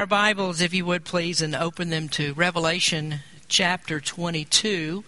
Our 0.00 0.06
Bibles, 0.06 0.60
if 0.60 0.72
you 0.72 0.84
would 0.84 1.04
please, 1.04 1.42
and 1.42 1.56
open 1.56 1.90
them 1.90 2.08
to 2.10 2.32
Revelation 2.34 3.16
chapter 3.48 3.98
22. 3.98 5.02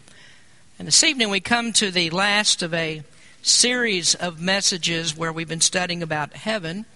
And 0.80 0.88
this 0.88 1.04
evening 1.04 1.30
we 1.30 1.38
come 1.38 1.72
to 1.74 1.92
the 1.92 2.10
last 2.10 2.60
of 2.60 2.74
a 2.74 3.04
series 3.40 4.16
of 4.16 4.40
messages 4.40 5.16
where 5.16 5.32
we've 5.32 5.46
been 5.46 5.60
studying 5.60 6.02
about 6.02 6.32
heaven. 6.32 6.86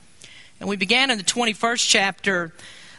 And 0.58 0.68
we 0.68 0.74
began 0.74 1.08
in 1.08 1.18
the 1.18 1.24
21st 1.24 1.88
chapter 1.88 2.52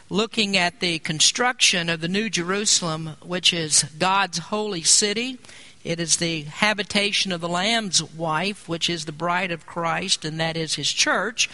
looking 0.08 0.56
at 0.56 0.80
the 0.80 0.98
construction 1.00 1.90
of 1.90 2.00
the 2.00 2.08
New 2.08 2.30
Jerusalem, 2.30 3.16
which 3.22 3.52
is 3.52 3.82
God's 3.98 4.38
holy 4.38 4.82
city. 4.82 5.38
It 5.84 6.00
is 6.00 6.16
the 6.16 6.44
habitation 6.44 7.32
of 7.32 7.42
the 7.42 7.50
Lamb's 7.50 8.02
wife, 8.02 8.66
which 8.66 8.88
is 8.88 9.04
the 9.04 9.12
bride 9.12 9.50
of 9.50 9.66
Christ, 9.66 10.24
and 10.24 10.40
that 10.40 10.56
is 10.56 10.76
his 10.76 10.90
church. 10.90 11.50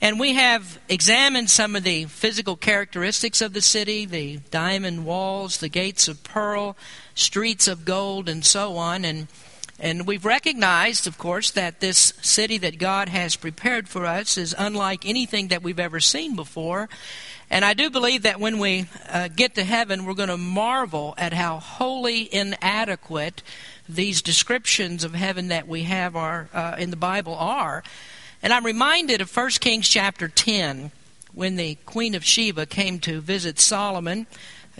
And 0.00 0.20
we 0.20 0.34
have 0.34 0.78
examined 0.88 1.50
some 1.50 1.76
of 1.76 1.82
the 1.82 2.04
physical 2.06 2.56
characteristics 2.56 3.40
of 3.40 3.52
the 3.52 3.62
city 3.62 4.04
the 4.04 4.38
diamond 4.50 5.06
walls, 5.06 5.58
the 5.58 5.68
gates 5.68 6.08
of 6.08 6.22
pearl, 6.24 6.76
streets 7.14 7.68
of 7.68 7.84
gold, 7.84 8.28
and 8.28 8.44
so 8.44 8.76
on. 8.76 9.04
And, 9.04 9.28
and 9.78 10.06
we've 10.06 10.24
recognized, 10.24 11.06
of 11.06 11.16
course, 11.16 11.50
that 11.52 11.80
this 11.80 12.12
city 12.20 12.58
that 12.58 12.78
God 12.78 13.08
has 13.08 13.36
prepared 13.36 13.88
for 13.88 14.04
us 14.04 14.36
is 14.36 14.54
unlike 14.56 15.06
anything 15.06 15.48
that 15.48 15.62
we've 15.62 15.80
ever 15.80 16.00
seen 16.00 16.36
before. 16.36 16.88
And 17.50 17.64
I 17.64 17.74
do 17.74 17.90
believe 17.90 18.22
that 18.22 18.40
when 18.40 18.58
we 18.58 18.86
uh, 19.08 19.28
get 19.28 19.54
to 19.54 19.64
heaven, 19.64 20.04
we're 20.04 20.14
going 20.14 20.28
to 20.28 20.36
marvel 20.36 21.14
at 21.16 21.32
how 21.32 21.58
wholly 21.58 22.32
inadequate 22.34 23.42
these 23.88 24.22
descriptions 24.22 25.04
of 25.04 25.14
heaven 25.14 25.48
that 25.48 25.68
we 25.68 25.84
have 25.84 26.16
are, 26.16 26.48
uh, 26.52 26.76
in 26.78 26.90
the 26.90 26.96
Bible 26.96 27.34
are. 27.34 27.82
And 28.44 28.52
I'm 28.52 28.66
reminded 28.66 29.22
of 29.22 29.34
1 29.34 29.50
Kings 29.52 29.88
chapter 29.88 30.28
10 30.28 30.90
when 31.32 31.56
the 31.56 31.76
Queen 31.86 32.14
of 32.14 32.26
Sheba 32.26 32.66
came 32.66 32.98
to 32.98 33.22
visit 33.22 33.58
Solomon. 33.58 34.26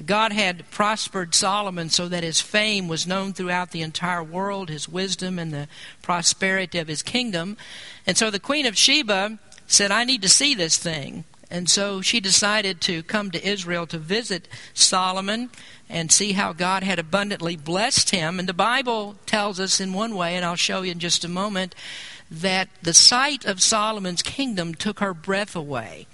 God 0.05 0.33
had 0.33 0.71
prospered 0.71 1.35
Solomon 1.35 1.89
so 1.89 2.07
that 2.09 2.23
his 2.23 2.43
fame 2.43 2.89
was 2.89 3.07
known 3.07 3.33
throughout 3.33 3.71
the 3.71 3.81
entire 3.81 4.23
world, 4.23 4.69
his 4.69 4.87
wisdom 4.87 5.39
and 5.39 5.51
the 5.51 5.67
prosperity 6.03 6.79
of 6.79 6.89
his 6.89 7.03
kingdom. 7.03 7.57
And 8.07 8.19
so 8.19 8.31
the 8.31 8.39
Queen 8.39 8.67
of 8.67 8.77
Sheba 8.77 9.39
said, 9.67 9.91
I 9.91 10.05
need 10.05 10.21
to 10.21 10.29
see 10.29 10.55
this 10.55 10.77
thing. 10.77 11.25
And 11.51 11.71
so 11.71 12.03
she 12.03 12.21
decided 12.21 12.83
to 12.83 13.03
come 13.03 13.31
to 13.31 13.49
Israel 13.49 13.87
to 13.87 13.99
visit 13.99 14.47
Solomon 14.75 15.49
and 15.89 16.13
see 16.13 16.33
how 16.33 16.53
God 16.53 16.83
had 16.83 16.99
abundantly 16.99 17.57
blessed 17.57 18.11
him. 18.11 18.39
And 18.39 18.49
the 18.49 18.53
Bible 18.53 19.17
tells 19.25 19.59
us 19.59 19.81
in 19.81 19.95
one 19.95 20.17
way, 20.17 20.37
and 20.37 20.45
I'll 20.45 20.57
show 20.57 20.83
you 20.83 20.93
in 20.93 20.99
just 20.99 21.25
a 21.25 21.29
moment, 21.29 21.75
that 22.41 22.69
the 22.83 22.95
sight 22.95 23.45
of 23.45 23.63
Solomon's 23.63 24.23
kingdom 24.23 24.75
took 24.75 25.01
her 25.01 25.15
breath 25.15 25.55
away. 25.55 26.07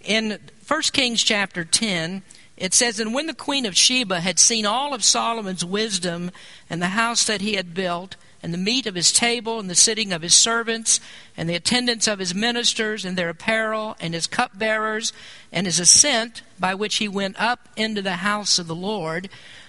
In 0.00 0.38
1 0.66 0.82
Kings 0.92 1.22
chapter 1.22 1.64
10, 1.64 2.22
it 2.56 2.74
says, 2.74 3.00
And 3.00 3.14
when 3.14 3.26
the 3.26 3.34
queen 3.34 3.66
of 3.66 3.76
Sheba 3.76 4.20
had 4.20 4.38
seen 4.38 4.66
all 4.66 4.94
of 4.94 5.04
Solomon's 5.04 5.64
wisdom 5.64 6.30
and 6.68 6.80
the 6.80 6.88
house 6.88 7.24
that 7.24 7.40
he 7.40 7.54
had 7.54 7.74
built, 7.74 8.16
and 8.42 8.52
the 8.52 8.58
meat 8.58 8.86
of 8.86 8.96
his 8.96 9.12
table, 9.12 9.60
and 9.60 9.70
the 9.70 9.74
sitting 9.74 10.12
of 10.12 10.22
his 10.22 10.34
servants, 10.34 11.00
and 11.36 11.48
the 11.48 11.54
attendance 11.54 12.08
of 12.08 12.18
his 12.18 12.34
ministers, 12.34 13.04
and 13.04 13.16
their 13.16 13.28
apparel, 13.28 13.96
and 14.00 14.14
his 14.14 14.26
cupbearers, 14.26 15.12
and 15.52 15.66
his 15.66 15.78
ascent 15.78 16.42
by 16.58 16.74
which 16.74 16.96
he 16.96 17.06
went 17.06 17.40
up 17.40 17.68
into 17.76 18.02
the 18.02 18.16
house 18.16 18.58
of 18.58 18.66
the 18.66 18.74
Lord, 18.74 19.28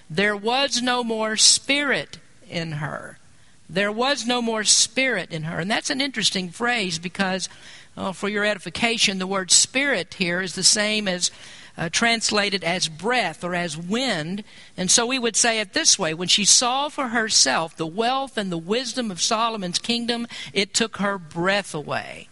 there 0.10 0.36
was 0.36 0.82
no 0.82 1.04
more 1.04 1.38
spirit 1.38 2.18
in 2.50 2.74
her. 2.74 3.20
There 3.70 3.92
was 3.92 4.26
no 4.26 4.42
more 4.42 4.64
spirit 4.64 5.32
in 5.32 5.44
her. 5.44 5.60
And 5.60 5.70
that's 5.70 5.90
an 5.90 6.02
interesting 6.02 6.50
phrase 6.50 7.00
because, 7.00 7.50
well, 7.96 8.14
for 8.14 8.30
your 8.30 8.46
edification, 8.46 9.20
the 9.20 9.28
word 9.28 9.52
spirit 9.52 10.16
here 10.16 10.42
is 10.42 10.56
the 10.56 10.64
same 10.64 11.08
as 11.08 11.32
uh, 11.78 11.90
translated 11.90 12.64
as 12.64 12.88
breath 12.88 13.44
or 13.44 13.56
as 13.56 13.78
wind. 13.78 14.44
And 14.78 14.92
so 14.92 15.06
we 15.06 15.20
would 15.20 15.36
say 15.36 15.60
it 15.60 15.74
this 15.74 15.98
way 15.98 16.14
when 16.14 16.28
she 16.28 16.46
saw 16.46 16.90
for 16.90 17.10
herself 17.10 17.76
the 17.76 17.88
wealth 17.88 18.38
and 18.38 18.52
the 18.52 18.58
wisdom 18.58 19.10
of 19.10 19.22
Solomon's 19.22 19.80
kingdom, 19.80 20.28
it 20.54 20.74
took 20.74 20.98
her 20.98 21.18
breath 21.18 21.74
away. 21.74 22.28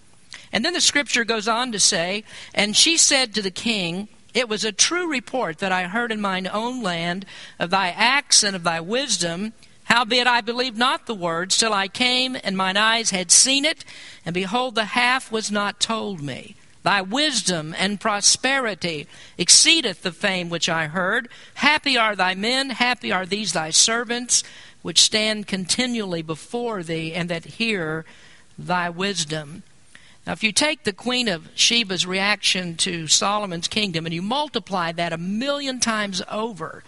And 0.51 0.65
then 0.65 0.73
the 0.73 0.81
scripture 0.81 1.23
goes 1.23 1.47
on 1.47 1.71
to 1.71 1.79
say, 1.79 2.23
And 2.53 2.75
she 2.75 2.97
said 2.97 3.33
to 3.33 3.41
the 3.41 3.51
king, 3.51 4.09
It 4.33 4.49
was 4.49 4.63
a 4.63 4.71
true 4.71 5.09
report 5.09 5.59
that 5.59 5.71
I 5.71 5.83
heard 5.83 6.11
in 6.11 6.21
mine 6.21 6.47
own 6.51 6.83
land 6.83 7.25
of 7.57 7.69
thy 7.69 7.89
acts 7.89 8.43
and 8.43 8.55
of 8.55 8.63
thy 8.63 8.79
wisdom 8.79 9.53
Howbeit 9.91 10.25
I 10.25 10.39
believed 10.39 10.77
not 10.77 11.05
the 11.05 11.13
words 11.13 11.57
till 11.57 11.73
I 11.73 11.89
came, 11.89 12.37
and 12.45 12.55
mine 12.55 12.77
eyes 12.77 13.09
had 13.09 13.29
seen 13.29 13.65
it, 13.65 13.83
and 14.25 14.33
behold, 14.33 14.73
the 14.73 14.85
half 14.85 15.33
was 15.33 15.51
not 15.51 15.81
told 15.81 16.21
me. 16.21 16.55
Thy 16.81 17.01
wisdom 17.01 17.75
and 17.77 17.99
prosperity 17.99 19.05
exceedeth 19.37 20.01
the 20.01 20.13
fame 20.13 20.47
which 20.47 20.69
I 20.69 20.87
heard. 20.87 21.27
Happy 21.55 21.97
are 21.97 22.15
thy 22.15 22.35
men, 22.35 22.69
happy 22.69 23.11
are 23.11 23.25
these 23.25 23.51
thy 23.51 23.69
servants, 23.69 24.45
which 24.81 25.01
stand 25.01 25.47
continually 25.47 26.21
before 26.21 26.83
thee, 26.83 27.13
and 27.13 27.29
that 27.29 27.43
hear 27.43 28.05
thy 28.57 28.89
wisdom. 28.89 29.63
Now, 30.25 30.31
if 30.31 30.41
you 30.41 30.53
take 30.53 30.85
the 30.85 30.93
Queen 30.93 31.27
of 31.27 31.53
Sheba's 31.53 32.05
reaction 32.05 32.77
to 32.77 33.07
Solomon's 33.07 33.67
kingdom 33.67 34.05
and 34.05 34.15
you 34.15 34.21
multiply 34.21 34.93
that 34.93 35.11
a 35.11 35.17
million 35.17 35.81
times 35.81 36.21
over, 36.31 36.81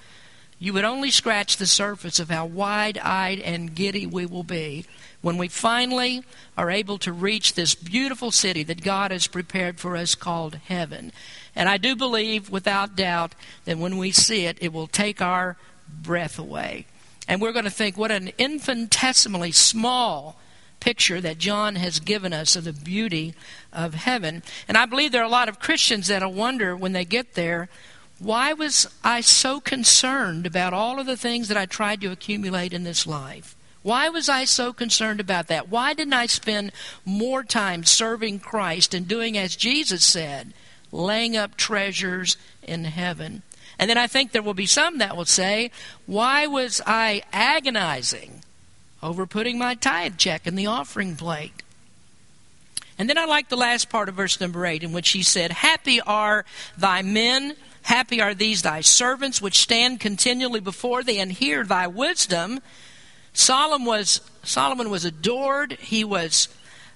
you 0.64 0.72
would 0.72 0.86
only 0.86 1.12
scratch 1.12 1.58
the 1.58 1.68
surface 1.68 2.22
of 2.22 2.30
how 2.30 2.46
wide 2.46 2.98
eyed 3.00 3.38
and 3.42 3.76
giddy 3.76 4.08
we 4.08 4.26
will 4.26 4.46
be 4.46 4.86
when 5.22 5.38
we 5.38 5.50
finally 5.50 6.24
are 6.58 6.72
able 6.72 6.98
to 6.98 7.12
reach 7.12 7.54
this 7.54 7.76
beautiful 7.76 8.32
city 8.32 8.64
that 8.64 8.82
God 8.82 9.12
has 9.12 9.28
prepared 9.28 9.78
for 9.78 9.98
us 9.98 10.16
called 10.16 10.56
heaven. 10.56 11.12
And 11.54 11.68
I 11.68 11.76
do 11.76 11.98
believe, 11.98 12.50
without 12.50 12.96
doubt, 12.96 13.36
that 13.66 13.78
when 13.78 13.98
we 13.98 14.14
see 14.14 14.46
it, 14.46 14.58
it 14.62 14.72
will 14.72 14.88
take 14.88 15.22
our 15.22 15.58
breath 16.02 16.40
away. 16.40 16.86
And 17.28 17.42
we're 17.42 17.52
going 17.52 17.66
to 17.66 17.70
think, 17.70 17.98
what 17.98 18.12
an 18.12 18.32
infinitesimally 18.38 19.52
small 19.52 20.40
picture 20.80 21.20
that 21.20 21.40
John 21.40 21.76
has 21.76 22.00
given 22.00 22.32
us 22.32 22.56
of 22.56 22.64
the 22.64 22.72
beauty 22.72 23.34
of 23.74 23.96
heaven. 23.96 24.44
And 24.70 24.78
I 24.78 24.86
believe 24.86 25.12
there 25.12 25.24
are 25.24 25.26
a 25.26 25.30
lot 25.30 25.50
of 25.50 25.60
Christians 25.60 26.08
that'll 26.08 26.32
wonder 26.32 26.74
when 26.74 26.94
they 26.94 27.04
get 27.04 27.34
there 27.34 27.68
why 28.24 28.54
was 28.54 28.88
I 29.04 29.22
so 29.22 29.60
concerned 29.60 30.46
about 30.46 30.74
all 30.74 31.00
of 31.00 31.06
the 31.06 31.18
things 31.18 31.50
that 31.50 31.58
I 31.58 31.66
tried 31.66 32.02
to 32.02 32.12
accumulate 32.12 32.74
in 32.74 32.84
this 32.84 33.06
life? 33.06 33.56
Why 33.82 34.08
was 34.08 34.30
I 34.30 34.46
so 34.46 34.72
concerned 34.72 35.20
about 35.20 35.48
that? 35.48 35.68
Why 35.68 35.94
didn't 35.94 36.14
I 36.14 36.28
spend 36.28 36.72
more 37.06 37.44
time 37.44 37.84
serving 37.84 38.40
Christ 38.40 38.94
and 38.94 39.08
doing 39.08 39.38
as 39.38 39.58
Jesus 39.58 40.06
said, 40.06 40.54
laying 40.92 41.36
up 41.36 41.58
treasures 41.58 42.38
in 42.62 42.86
heaven? 42.86 43.42
And 43.78 43.90
then 43.90 43.98
I 43.98 44.08
think 44.08 44.32
there 44.32 44.42
will 44.42 44.54
be 44.54 44.66
some 44.66 45.00
that 45.00 45.18
will 45.18 45.26
say, 45.26 45.70
Why 46.06 46.48
was 46.48 46.82
I 46.86 47.24
agonizing 47.34 48.42
over 49.02 49.26
putting 49.26 49.58
my 49.58 49.76
tithe 49.76 50.18
check 50.18 50.48
in 50.48 50.56
the 50.56 50.68
offering 50.68 51.18
plate? 51.18 51.62
And 52.98 53.10
then 53.10 53.18
I 53.18 53.26
like 53.26 53.50
the 53.50 53.58
last 53.58 53.90
part 53.90 54.08
of 54.08 54.16
verse 54.16 54.40
number 54.40 54.66
8, 54.66 54.84
in 54.84 54.94
which 54.94 55.10
he 55.10 55.24
said, 55.24 55.52
Happy 55.52 56.00
are 56.00 56.46
thy 56.78 57.02
men 57.02 57.56
Happy 57.84 58.22
are 58.22 58.34
these 58.34 58.62
thy 58.62 58.82
servants 58.82 59.42
which 59.42 59.60
stand 59.60 60.00
continually 60.00 60.60
before 60.60 61.04
thee 61.04 61.20
and 61.20 61.32
hear 61.32 61.64
thy 61.64 61.88
wisdom. 61.88 62.60
Solomon 63.34 63.86
was, 63.86 64.22
Solomon 64.44 64.90
was 64.90 65.06
adored. 65.06 65.74
He 65.74 66.04
was 66.04 66.48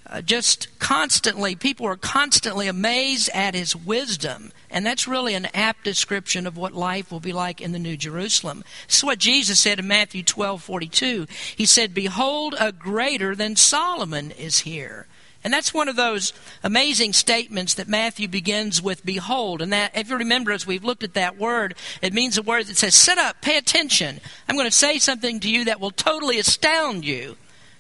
uh, 0.09 0.22
just 0.22 0.80
constantly, 0.80 1.56
people 1.56 1.86
were 1.86 1.98
constantly 1.98 2.68
amazed 2.68 3.30
at 3.34 3.53
his 3.53 3.75
wisdom. 3.75 4.52
And 4.70 4.86
that's 4.86 5.08
really 5.08 5.34
an 5.34 5.48
apt 5.53 5.84
description 5.84 6.48
of 6.48 6.56
what 6.56 6.74
life 6.74 7.12
will 7.12 7.19
be 7.19 7.34
like 7.34 7.59
in 7.59 7.74
the 7.74 7.80
New 7.80 7.98
Jerusalem. 7.98 8.64
This 8.88 9.00
is 9.00 9.04
what 9.04 9.19
Jesus 9.19 9.59
said 9.59 9.80
in 9.80 9.88
Matthew 9.88 10.24
12 10.24 10.64
42. 10.64 11.28
He 11.56 11.66
said, 11.66 11.94
Behold, 11.94 12.56
a 12.59 12.72
greater 12.72 13.36
than 13.36 13.56
Solomon 13.58 14.31
is 14.31 14.59
here. 14.59 15.08
And 15.47 15.53
that's 15.53 15.74
one 15.74 15.88
of 15.88 15.96
those 15.96 16.34
amazing 16.62 17.13
statements 17.13 17.75
that 17.75 17.88
Matthew 17.88 18.28
begins 18.28 18.81
with, 18.81 19.06
behold. 19.06 19.62
And 19.62 19.72
that, 19.72 19.96
if 19.96 20.09
you 20.09 20.18
remember, 20.18 20.52
as 20.52 20.68
we've 20.68 20.84
looked 20.84 21.03
at 21.03 21.13
that 21.13 21.38
word, 21.38 21.75
it 22.01 22.12
means 22.12 22.38
a 22.38 22.42
word 22.42 22.66
that 22.66 22.75
says, 22.75 22.94
sit 22.95 23.18
up, 23.18 23.39
pay 23.39 23.57
attention. 23.57 24.19
I'm 24.50 24.57
going 24.57 24.68
to 24.68 24.75
say 24.75 25.00
something 25.00 25.39
to 25.39 25.50
you 25.50 25.63
that 25.63 25.80
will 25.80 25.92
totally 25.92 26.38
astound 26.38 27.06
you. 27.06 27.38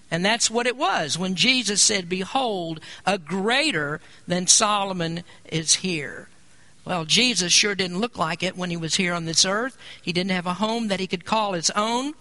And 0.09 0.23
that's 0.23 0.49
what 0.49 0.65
it 0.65 0.77
was 0.77 1.17
when 1.17 1.35
Jesus 1.35 1.81
said, 1.81 2.07
Behold, 2.07 2.79
a 3.05 3.17
greater 3.17 3.99
than 4.25 4.47
Solomon 4.47 5.25
is 5.51 5.75
here. 5.75 6.29
Well, 6.85 7.03
Jesus 7.03 7.51
sure 7.51 7.75
didn't 7.75 7.99
look 7.99 8.17
like 8.17 8.43
it 8.43 8.55
when 8.55 8.69
he 8.69 8.77
was 8.77 8.95
here 8.95 9.13
on 9.13 9.25
this 9.25 9.43
earth. 9.43 9.77
He 10.01 10.13
didn't 10.13 10.31
have 10.31 10.47
a 10.47 10.53
home 10.53 10.87
that 10.87 11.01
he 11.01 11.07
could 11.07 11.25
call 11.25 11.51
his 11.51 11.69
own. 11.71 12.13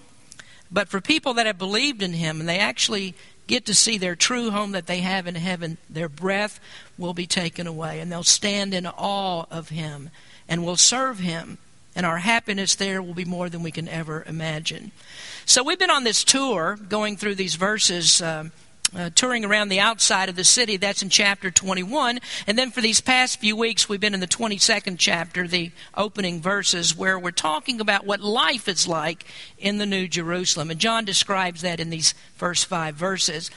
But 0.72 0.88
for 0.88 1.00
people 1.00 1.34
that 1.34 1.46
have 1.46 1.56
believed 1.56 2.02
in 2.02 2.14
him 2.14 2.40
and 2.40 2.48
they 2.48 2.58
actually 2.58 3.14
get 3.46 3.66
to 3.66 3.74
see 3.74 3.98
their 3.98 4.16
true 4.16 4.50
home 4.50 4.72
that 4.72 4.86
they 4.86 5.00
have 5.00 5.26
in 5.26 5.34
heaven, 5.34 5.78
their 5.88 6.08
breath 6.08 6.60
will 6.98 7.14
be 7.14 7.26
taken 7.26 7.66
away, 7.66 8.00
and 8.00 8.10
they'll 8.10 8.22
stand 8.22 8.74
in 8.74 8.86
awe 8.86 9.44
of 9.50 9.68
Him 9.68 10.10
and 10.48 10.64
will 10.64 10.76
serve 10.76 11.18
Him. 11.18 11.58
And 11.94 12.04
our 12.04 12.18
happiness 12.18 12.74
there 12.74 13.00
will 13.02 13.14
be 13.14 13.24
more 13.24 13.48
than 13.48 13.62
we 13.62 13.70
can 13.70 13.88
ever 13.88 14.22
imagine. 14.26 14.92
So, 15.46 15.62
we've 15.62 15.78
been 15.78 15.90
on 15.90 16.04
this 16.04 16.24
tour 16.24 16.78
going 16.88 17.16
through 17.16 17.36
these 17.36 17.54
verses 17.54 18.20
uh, 18.20 18.50
uh, 18.94 19.10
touring 19.14 19.44
around 19.44 19.68
the 19.68 19.80
outside 19.80 20.28
of 20.28 20.36
the 20.36 20.44
city. 20.44 20.76
That's 20.76 21.02
in 21.02 21.08
chapter 21.08 21.50
21. 21.50 22.20
And 22.46 22.58
then 22.58 22.70
for 22.70 22.80
these 22.80 23.00
past 23.00 23.40
few 23.40 23.56
weeks, 23.56 23.88
we've 23.88 24.00
been 24.00 24.14
in 24.14 24.20
the 24.20 24.26
22nd 24.26 24.96
chapter, 24.98 25.46
the 25.46 25.72
opening 25.96 26.40
verses, 26.40 26.96
where 26.96 27.18
we're 27.18 27.30
talking 27.30 27.80
about 27.80 28.06
what 28.06 28.20
life 28.20 28.68
is 28.68 28.86
like 28.86 29.24
in 29.58 29.78
the 29.78 29.86
New 29.86 30.08
Jerusalem. 30.08 30.70
And 30.70 30.80
John 30.80 31.04
describes 31.04 31.62
that 31.62 31.80
in 31.80 31.90
these 31.90 32.14
first 32.36 32.66
five 32.66 32.94
verses. 32.94 33.50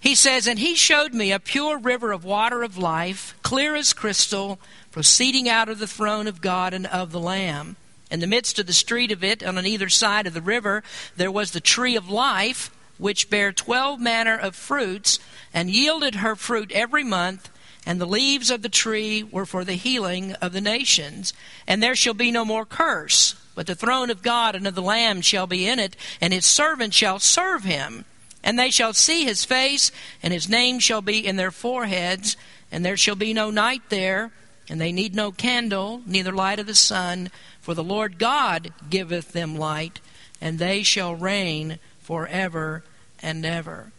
He 0.00 0.14
says, 0.16 0.46
And 0.48 0.58
he 0.58 0.74
showed 0.74 1.14
me 1.14 1.30
a 1.30 1.38
pure 1.38 1.78
river 1.78 2.10
of 2.10 2.24
water 2.24 2.62
of 2.62 2.76
life, 2.76 3.36
clear 3.42 3.76
as 3.76 3.92
crystal, 3.92 4.58
proceeding 4.90 5.48
out 5.48 5.68
of 5.68 5.78
the 5.78 5.86
throne 5.86 6.26
of 6.26 6.40
God 6.40 6.74
and 6.74 6.86
of 6.88 7.12
the 7.12 7.20
Lamb. 7.20 7.76
In 8.10 8.20
the 8.20 8.26
midst 8.26 8.58
of 8.58 8.66
the 8.66 8.72
street 8.72 9.12
of 9.12 9.22
it, 9.24 9.42
and 9.42 9.56
on 9.56 9.64
either 9.64 9.88
side 9.88 10.26
of 10.26 10.34
the 10.34 10.42
river, 10.42 10.82
there 11.16 11.30
was 11.30 11.52
the 11.52 11.60
tree 11.60 11.96
of 11.96 12.10
life 12.10 12.70
which 12.98 13.30
bare 13.30 13.52
twelve 13.52 14.00
manner 14.00 14.36
of 14.36 14.54
fruits, 14.54 15.18
and 15.52 15.70
yielded 15.70 16.16
her 16.16 16.36
fruit 16.36 16.72
every 16.72 17.04
month. 17.04 17.48
And 17.84 18.00
the 18.00 18.06
leaves 18.06 18.50
of 18.50 18.62
the 18.62 18.68
tree 18.68 19.24
were 19.24 19.44
for 19.44 19.64
the 19.64 19.72
healing 19.72 20.34
of 20.34 20.52
the 20.52 20.60
nations. 20.60 21.32
And 21.66 21.82
there 21.82 21.96
shall 21.96 22.14
be 22.14 22.30
no 22.30 22.44
more 22.44 22.64
curse, 22.64 23.34
but 23.56 23.66
the 23.66 23.74
throne 23.74 24.08
of 24.08 24.22
God 24.22 24.54
and 24.54 24.68
of 24.68 24.76
the 24.76 24.82
Lamb 24.82 25.20
shall 25.20 25.48
be 25.48 25.66
in 25.66 25.80
it, 25.80 25.96
and 26.20 26.32
his 26.32 26.46
servants 26.46 26.96
shall 26.96 27.18
serve 27.18 27.64
him. 27.64 28.04
And 28.44 28.56
they 28.56 28.70
shall 28.70 28.92
see 28.92 29.24
his 29.24 29.44
face, 29.44 29.90
and 30.22 30.32
his 30.32 30.48
name 30.48 30.78
shall 30.78 31.02
be 31.02 31.26
in 31.26 31.36
their 31.36 31.50
foreheads, 31.50 32.36
and 32.70 32.84
there 32.84 32.96
shall 32.96 33.16
be 33.16 33.34
no 33.34 33.50
night 33.50 33.82
there, 33.88 34.30
and 34.68 34.80
they 34.80 34.92
need 34.92 35.14
no 35.14 35.32
candle, 35.32 36.02
neither 36.06 36.32
light 36.32 36.60
of 36.60 36.66
the 36.66 36.74
sun, 36.74 37.30
for 37.60 37.74
the 37.74 37.84
Lord 37.84 38.18
God 38.18 38.72
giveth 38.90 39.32
them 39.32 39.56
light, 39.56 40.00
and 40.40 40.58
they 40.58 40.84
shall 40.84 41.14
reign 41.14 41.78
forever 42.02 42.84
and 43.22 43.44
ever. 43.46 43.92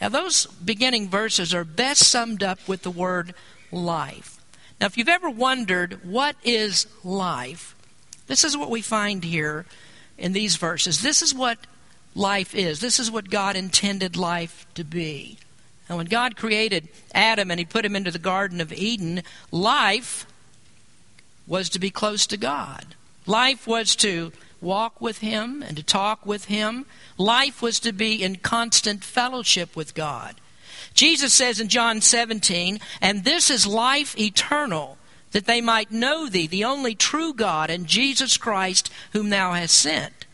Now, 0.00 0.08
those 0.08 0.46
beginning 0.46 1.08
verses 1.08 1.54
are 1.54 1.64
best 1.64 2.02
summed 2.02 2.42
up 2.42 2.66
with 2.66 2.82
the 2.82 2.90
word 2.90 3.34
life. 3.70 4.40
Now, 4.80 4.86
if 4.86 4.98
you've 4.98 5.08
ever 5.08 5.30
wondered 5.30 6.00
what 6.04 6.34
is 6.42 6.86
life, 7.04 7.76
this 8.26 8.42
is 8.42 8.56
what 8.56 8.70
we 8.70 8.82
find 8.82 9.22
here 9.22 9.64
in 10.18 10.32
these 10.32 10.56
verses. 10.56 11.02
This 11.02 11.22
is 11.22 11.34
what 11.34 11.58
life 12.14 12.54
is. 12.54 12.80
This 12.80 12.98
is 12.98 13.10
what 13.10 13.30
God 13.30 13.54
intended 13.54 14.16
life 14.16 14.66
to 14.74 14.84
be. 14.84 15.38
And 15.88 15.98
when 15.98 16.06
God 16.06 16.36
created 16.36 16.88
Adam 17.14 17.50
and 17.50 17.60
he 17.60 17.64
put 17.64 17.84
him 17.84 17.94
into 17.94 18.10
the 18.10 18.18
Garden 18.18 18.60
of 18.60 18.72
Eden, 18.72 19.22
life 19.50 20.26
was 21.46 21.68
to 21.70 21.78
be 21.78 21.90
close 21.90 22.26
to 22.28 22.36
God. 22.36 22.94
Life 23.26 23.66
was 23.66 23.94
to 23.96 24.32
walk 24.62 25.00
with 25.00 25.18
him 25.18 25.62
and 25.62 25.76
to 25.76 25.82
talk 25.82 26.24
with 26.24 26.46
him. 26.46 26.86
Life 27.18 27.60
was 27.60 27.80
to 27.80 27.92
be 27.92 28.22
in 28.22 28.36
constant 28.36 29.04
fellowship 29.04 29.74
with 29.76 29.94
God. 29.94 30.36
Jesus 30.94 31.32
says 31.32 31.60
in 31.60 31.68
John 31.68 32.00
17, 32.00 32.80
And 33.00 33.24
this 33.24 33.50
is 33.50 33.66
life 33.66 34.18
eternal, 34.18 34.98
that 35.32 35.46
they 35.46 35.60
might 35.60 35.90
know 35.90 36.28
thee, 36.28 36.46
the 36.46 36.64
only 36.64 36.94
true 36.94 37.32
God, 37.32 37.70
and 37.70 37.86
Jesus 37.86 38.36
Christ, 38.36 38.90
whom 39.12 39.30
thou 39.30 39.52
hast 39.52 39.74
sent. 39.74 40.26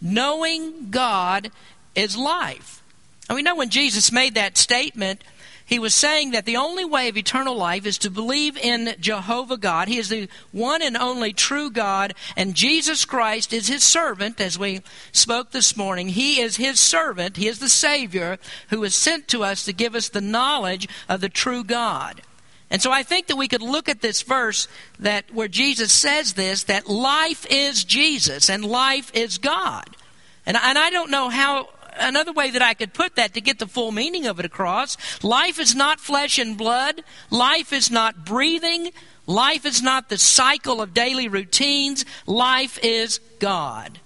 Knowing 0.00 0.90
God 0.90 1.50
is 1.94 2.16
life. 2.16 2.82
And 3.28 3.36
we 3.36 3.42
know 3.42 3.56
when 3.56 3.70
Jesus 3.70 4.12
made 4.12 4.34
that 4.34 4.56
statement, 4.56 5.22
he 5.66 5.80
was 5.80 5.94
saying 5.94 6.30
that 6.30 6.44
the 6.44 6.56
only 6.56 6.84
way 6.84 7.08
of 7.08 7.16
eternal 7.16 7.56
life 7.56 7.86
is 7.86 7.98
to 7.98 8.10
believe 8.10 8.56
in 8.56 8.94
Jehovah 9.00 9.56
God. 9.56 9.88
He 9.88 9.98
is 9.98 10.08
the 10.08 10.28
one 10.52 10.80
and 10.80 10.96
only 10.96 11.32
true 11.32 11.70
God, 11.70 12.14
and 12.36 12.54
Jesus 12.54 13.04
Christ 13.04 13.52
is 13.52 13.66
his 13.66 13.82
servant, 13.82 14.40
as 14.40 14.56
we 14.56 14.82
spoke 15.10 15.50
this 15.50 15.76
morning. 15.76 16.08
He 16.10 16.40
is 16.40 16.56
his 16.56 16.78
servant, 16.78 17.36
he 17.36 17.48
is 17.48 17.58
the 17.58 17.68
Savior 17.68 18.38
who 18.70 18.84
is 18.84 18.94
sent 18.94 19.26
to 19.28 19.42
us 19.42 19.64
to 19.64 19.72
give 19.72 19.96
us 19.96 20.08
the 20.08 20.20
knowledge 20.20 20.88
of 21.08 21.20
the 21.20 21.28
true 21.28 21.64
God. 21.64 22.22
And 22.70 22.80
so 22.80 22.92
I 22.92 23.02
think 23.02 23.26
that 23.26 23.36
we 23.36 23.48
could 23.48 23.62
look 23.62 23.88
at 23.88 24.00
this 24.00 24.22
verse 24.22 24.68
that 25.00 25.32
where 25.34 25.48
Jesus 25.48 25.92
says 25.92 26.34
this 26.34 26.64
that 26.64 26.88
life 26.88 27.44
is 27.50 27.84
Jesus 27.84 28.48
and 28.48 28.64
life 28.64 29.10
is 29.14 29.38
God. 29.38 29.96
And, 30.44 30.56
and 30.56 30.78
I 30.78 30.90
don't 30.90 31.10
know 31.10 31.28
how 31.28 31.68
another 31.98 32.32
way 32.32 32.50
that 32.50 32.62
I 32.62 32.74
could 32.74 32.92
put 32.92 33.16
that 33.16 33.34
to 33.34 33.40
get 33.40 33.58
the 33.58 33.66
full 33.66 33.92
meaning 33.92 34.26
of 34.26 34.38
it 34.38 34.46
across 34.46 34.96
life 35.22 35.58
is 35.58 35.74
not 35.74 36.00
flesh 36.00 36.38
and 36.38 36.56
blood, 36.56 37.02
life 37.30 37.72
is 37.72 37.90
not 37.90 38.24
breathing, 38.24 38.90
life 39.26 39.66
is 39.66 39.82
not 39.82 40.08
the 40.08 40.18
cycle 40.18 40.80
of 40.80 40.94
daily 40.94 41.28
routines, 41.28 42.04
life 42.26 42.78
is 42.82 43.18
God. 43.38 43.98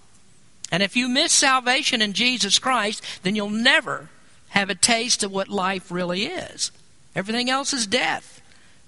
And 0.73 0.83
if 0.83 0.97
you 0.97 1.09
miss 1.09 1.33
salvation 1.33 2.01
in 2.01 2.13
Jesus 2.13 2.59
Christ, 2.59 3.05
then 3.23 3.35
you'll 3.35 3.51
never 3.51 4.09
have 4.51 4.71
a 4.71 4.75
taste 4.75 5.23
of 5.23 5.33
what 5.33 5.49
life 5.49 5.91
really 5.91 6.27
is. 6.27 6.71
Everything 7.15 7.51
else 7.51 7.73
is 7.73 7.87
death. 7.87 8.41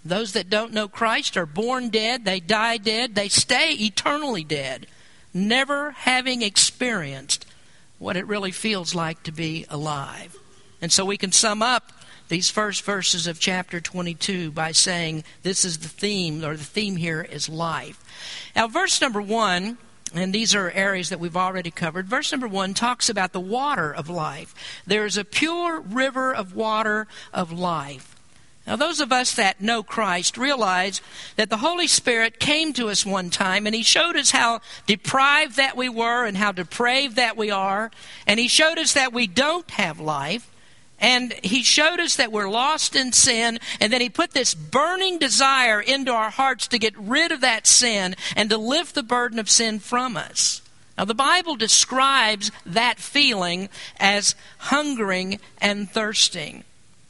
Those 0.04 0.32
that 0.32 0.50
don't 0.50 0.72
know 0.72 0.88
Christ 0.88 1.36
are 1.36 1.46
born 1.46 1.88
dead, 1.88 2.24
they 2.24 2.40
die 2.40 2.76
dead, 2.76 3.14
they 3.14 3.28
stay 3.28 3.72
eternally 3.72 4.42
dead, 4.42 4.86
never 5.32 5.92
having 5.92 6.42
experienced 6.42 7.46
what 8.02 8.16
it 8.16 8.26
really 8.26 8.50
feels 8.50 8.96
like 8.96 9.22
to 9.22 9.30
be 9.30 9.64
alive. 9.70 10.36
And 10.80 10.90
so 10.90 11.04
we 11.04 11.16
can 11.16 11.30
sum 11.30 11.62
up 11.62 11.92
these 12.28 12.50
first 12.50 12.82
verses 12.82 13.28
of 13.28 13.38
chapter 13.38 13.80
22 13.80 14.50
by 14.50 14.72
saying 14.72 15.22
this 15.44 15.64
is 15.64 15.78
the 15.78 15.88
theme, 15.88 16.44
or 16.44 16.56
the 16.56 16.64
theme 16.64 16.96
here 16.96 17.22
is 17.22 17.48
life. 17.48 18.02
Now, 18.56 18.66
verse 18.66 19.00
number 19.00 19.22
one, 19.22 19.78
and 20.12 20.32
these 20.32 20.52
are 20.52 20.70
areas 20.72 21.10
that 21.10 21.20
we've 21.20 21.36
already 21.36 21.70
covered. 21.70 22.08
Verse 22.08 22.32
number 22.32 22.48
one 22.48 22.74
talks 22.74 23.08
about 23.08 23.32
the 23.32 23.40
water 23.40 23.94
of 23.94 24.10
life. 24.10 24.52
There 24.84 25.06
is 25.06 25.16
a 25.16 25.24
pure 25.24 25.80
river 25.80 26.34
of 26.34 26.56
water 26.56 27.06
of 27.32 27.52
life. 27.52 28.11
Now, 28.66 28.76
those 28.76 29.00
of 29.00 29.10
us 29.10 29.34
that 29.34 29.60
know 29.60 29.82
Christ 29.82 30.38
realize 30.38 31.00
that 31.34 31.50
the 31.50 31.56
Holy 31.56 31.88
Spirit 31.88 32.38
came 32.38 32.72
to 32.74 32.90
us 32.90 33.04
one 33.04 33.28
time 33.28 33.66
and 33.66 33.74
He 33.74 33.82
showed 33.82 34.16
us 34.16 34.30
how 34.30 34.60
deprived 34.86 35.56
that 35.56 35.76
we 35.76 35.88
were 35.88 36.24
and 36.24 36.36
how 36.36 36.52
depraved 36.52 37.16
that 37.16 37.36
we 37.36 37.50
are. 37.50 37.90
And 38.24 38.38
He 38.38 38.46
showed 38.46 38.78
us 38.78 38.92
that 38.94 39.12
we 39.12 39.26
don't 39.26 39.68
have 39.72 39.98
life. 39.98 40.48
And 41.00 41.34
He 41.42 41.64
showed 41.64 41.98
us 41.98 42.14
that 42.14 42.30
we're 42.30 42.48
lost 42.48 42.94
in 42.94 43.10
sin. 43.10 43.58
And 43.80 43.92
then 43.92 44.00
He 44.00 44.08
put 44.08 44.30
this 44.30 44.54
burning 44.54 45.18
desire 45.18 45.80
into 45.80 46.12
our 46.12 46.30
hearts 46.30 46.68
to 46.68 46.78
get 46.78 46.96
rid 46.96 47.32
of 47.32 47.40
that 47.40 47.66
sin 47.66 48.14
and 48.36 48.48
to 48.50 48.56
lift 48.56 48.94
the 48.94 49.02
burden 49.02 49.40
of 49.40 49.50
sin 49.50 49.80
from 49.80 50.16
us. 50.16 50.62
Now, 50.96 51.04
the 51.04 51.14
Bible 51.14 51.56
describes 51.56 52.52
that 52.64 53.00
feeling 53.00 53.70
as 53.98 54.36
hungering 54.58 55.40
and 55.60 55.90
thirsting. 55.90 56.62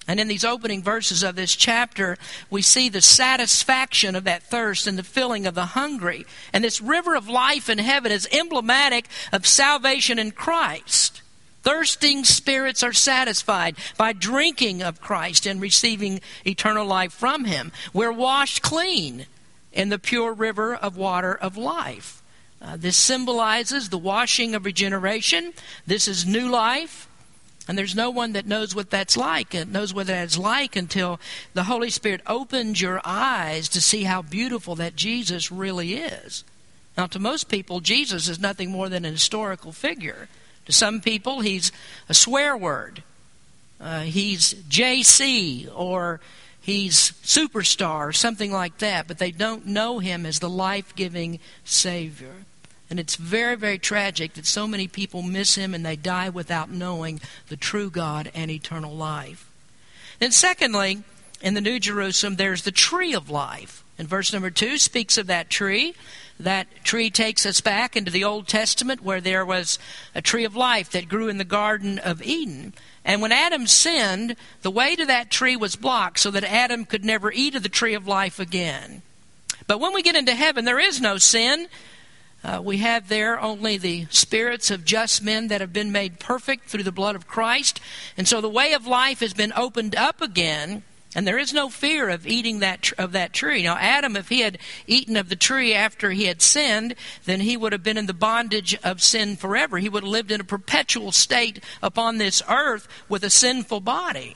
And 0.08 0.18
in 0.18 0.26
these 0.26 0.44
opening 0.44 0.82
verses 0.82 1.22
of 1.22 1.36
this 1.36 1.54
chapter, 1.54 2.18
we 2.50 2.60
see 2.60 2.88
the 2.88 3.00
satisfaction 3.00 4.16
of 4.16 4.24
that 4.24 4.42
thirst 4.42 4.86
and 4.86 4.98
the 4.98 5.04
filling 5.04 5.46
of 5.46 5.54
the 5.54 5.66
hungry. 5.66 6.26
And 6.52 6.64
this 6.64 6.80
river 6.80 7.14
of 7.14 7.28
life 7.28 7.68
in 7.68 7.78
heaven 7.78 8.10
is 8.10 8.28
emblematic 8.32 9.06
of 9.32 9.46
salvation 9.46 10.18
in 10.18 10.32
Christ. 10.32 11.22
Thirsting 11.62 12.24
spirits 12.24 12.82
are 12.82 12.92
satisfied 12.92 13.76
by 13.96 14.12
drinking 14.12 14.82
of 14.82 15.00
Christ 15.00 15.46
and 15.46 15.60
receiving 15.60 16.20
eternal 16.44 16.84
life 16.84 17.12
from 17.12 17.44
Him. 17.44 17.70
We're 17.92 18.12
washed 18.12 18.62
clean 18.62 19.26
in 19.72 19.88
the 19.88 19.98
pure 20.00 20.34
river 20.34 20.74
of 20.74 20.96
water 20.96 21.34
of 21.34 21.56
life. 21.56 22.20
Uh, 22.60 22.76
this 22.76 22.96
symbolizes 22.96 23.88
the 23.88 23.98
washing 23.98 24.56
of 24.56 24.64
regeneration. 24.64 25.52
This 25.86 26.08
is 26.08 26.26
new 26.26 26.48
life. 26.48 27.08
And 27.68 27.78
there's 27.78 27.94
no 27.94 28.10
one 28.10 28.32
that 28.32 28.46
knows 28.46 28.74
what 28.74 28.90
that's 28.90 29.16
like 29.16 29.54
and 29.54 29.72
knows 29.72 29.94
what 29.94 30.08
that's 30.08 30.36
like 30.36 30.74
until 30.74 31.20
the 31.54 31.64
Holy 31.64 31.90
Spirit 31.90 32.20
opens 32.26 32.80
your 32.80 33.00
eyes 33.04 33.68
to 33.70 33.80
see 33.80 34.04
how 34.04 34.22
beautiful 34.22 34.74
that 34.76 34.96
Jesus 34.96 35.52
really 35.52 35.94
is. 35.94 36.44
Now, 36.96 37.06
to 37.06 37.18
most 37.18 37.48
people, 37.48 37.80
Jesus 37.80 38.28
is 38.28 38.40
nothing 38.40 38.70
more 38.70 38.88
than 38.88 39.04
an 39.04 39.12
historical 39.12 39.72
figure. 39.72 40.28
To 40.66 40.72
some 40.72 41.00
people, 41.00 41.40
he's 41.40 41.72
a 42.08 42.14
swear 42.14 42.56
word. 42.56 43.02
Uh, 43.80 44.00
he's 44.00 44.54
JC 44.54 45.68
or 45.74 46.20
he's 46.60 47.12
superstar 47.24 48.08
or 48.08 48.12
something 48.12 48.52
like 48.52 48.78
that, 48.78 49.08
but 49.08 49.18
they 49.18 49.30
don't 49.30 49.66
know 49.66 49.98
him 49.98 50.26
as 50.26 50.38
the 50.38 50.50
life 50.50 50.94
giving 50.94 51.40
Savior. 51.64 52.34
And 52.92 53.00
it's 53.00 53.16
very, 53.16 53.56
very 53.56 53.78
tragic 53.78 54.34
that 54.34 54.44
so 54.44 54.66
many 54.66 54.86
people 54.86 55.22
miss 55.22 55.54
him 55.54 55.72
and 55.72 55.82
they 55.82 55.96
die 55.96 56.28
without 56.28 56.68
knowing 56.68 57.22
the 57.48 57.56
true 57.56 57.88
God 57.88 58.30
and 58.34 58.50
eternal 58.50 58.94
life. 58.94 59.50
Then, 60.18 60.30
secondly, 60.30 61.02
in 61.40 61.54
the 61.54 61.62
New 61.62 61.80
Jerusalem, 61.80 62.36
there's 62.36 62.64
the 62.64 62.70
tree 62.70 63.14
of 63.14 63.30
life. 63.30 63.82
And 63.98 64.06
verse 64.06 64.30
number 64.30 64.50
two 64.50 64.76
speaks 64.76 65.16
of 65.16 65.26
that 65.28 65.48
tree. 65.48 65.94
That 66.38 66.66
tree 66.84 67.08
takes 67.08 67.46
us 67.46 67.62
back 67.62 67.96
into 67.96 68.10
the 68.10 68.24
Old 68.24 68.46
Testament 68.46 69.02
where 69.02 69.22
there 69.22 69.46
was 69.46 69.78
a 70.14 70.20
tree 70.20 70.44
of 70.44 70.54
life 70.54 70.90
that 70.90 71.08
grew 71.08 71.28
in 71.28 71.38
the 71.38 71.44
Garden 71.44 71.98
of 71.98 72.20
Eden. 72.22 72.74
And 73.06 73.22
when 73.22 73.32
Adam 73.32 73.66
sinned, 73.66 74.36
the 74.60 74.70
way 74.70 74.96
to 74.96 75.06
that 75.06 75.30
tree 75.30 75.56
was 75.56 75.76
blocked 75.76 76.18
so 76.18 76.30
that 76.30 76.44
Adam 76.44 76.84
could 76.84 77.06
never 77.06 77.32
eat 77.32 77.54
of 77.54 77.62
the 77.62 77.70
tree 77.70 77.94
of 77.94 78.06
life 78.06 78.38
again. 78.38 79.00
But 79.66 79.80
when 79.80 79.94
we 79.94 80.02
get 80.02 80.14
into 80.14 80.34
heaven, 80.34 80.66
there 80.66 80.78
is 80.78 81.00
no 81.00 81.16
sin. 81.16 81.68
Uh, 82.44 82.60
we 82.62 82.78
have 82.78 83.08
there 83.08 83.40
only 83.40 83.76
the 83.76 84.06
spirits 84.10 84.70
of 84.70 84.84
just 84.84 85.22
men 85.22 85.48
that 85.48 85.60
have 85.60 85.72
been 85.72 85.92
made 85.92 86.18
perfect 86.18 86.68
through 86.68 86.82
the 86.82 86.90
blood 86.90 87.14
of 87.14 87.28
Christ. 87.28 87.80
And 88.16 88.26
so 88.26 88.40
the 88.40 88.48
way 88.48 88.72
of 88.72 88.86
life 88.86 89.20
has 89.20 89.32
been 89.32 89.52
opened 89.54 89.94
up 89.94 90.20
again, 90.20 90.82
and 91.14 91.26
there 91.26 91.38
is 91.38 91.52
no 91.52 91.68
fear 91.68 92.08
of 92.08 92.26
eating 92.26 92.58
that 92.58 92.90
of 92.98 93.12
that 93.12 93.32
tree. 93.32 93.62
Now 93.62 93.76
Adam 93.76 94.16
if 94.16 94.28
he 94.28 94.40
had 94.40 94.58
eaten 94.88 95.16
of 95.16 95.28
the 95.28 95.36
tree 95.36 95.72
after 95.72 96.10
he 96.10 96.24
had 96.24 96.42
sinned, 96.42 96.96
then 97.26 97.40
he 97.40 97.56
would 97.56 97.72
have 97.72 97.84
been 97.84 97.98
in 97.98 98.06
the 98.06 98.14
bondage 98.14 98.76
of 98.82 99.02
sin 99.02 99.36
forever. 99.36 99.78
He 99.78 99.88
would 99.88 100.02
have 100.02 100.10
lived 100.10 100.32
in 100.32 100.40
a 100.40 100.44
perpetual 100.44 101.12
state 101.12 101.62
upon 101.82 102.18
this 102.18 102.42
earth 102.48 102.88
with 103.08 103.22
a 103.22 103.30
sinful 103.30 103.80
body. 103.80 104.34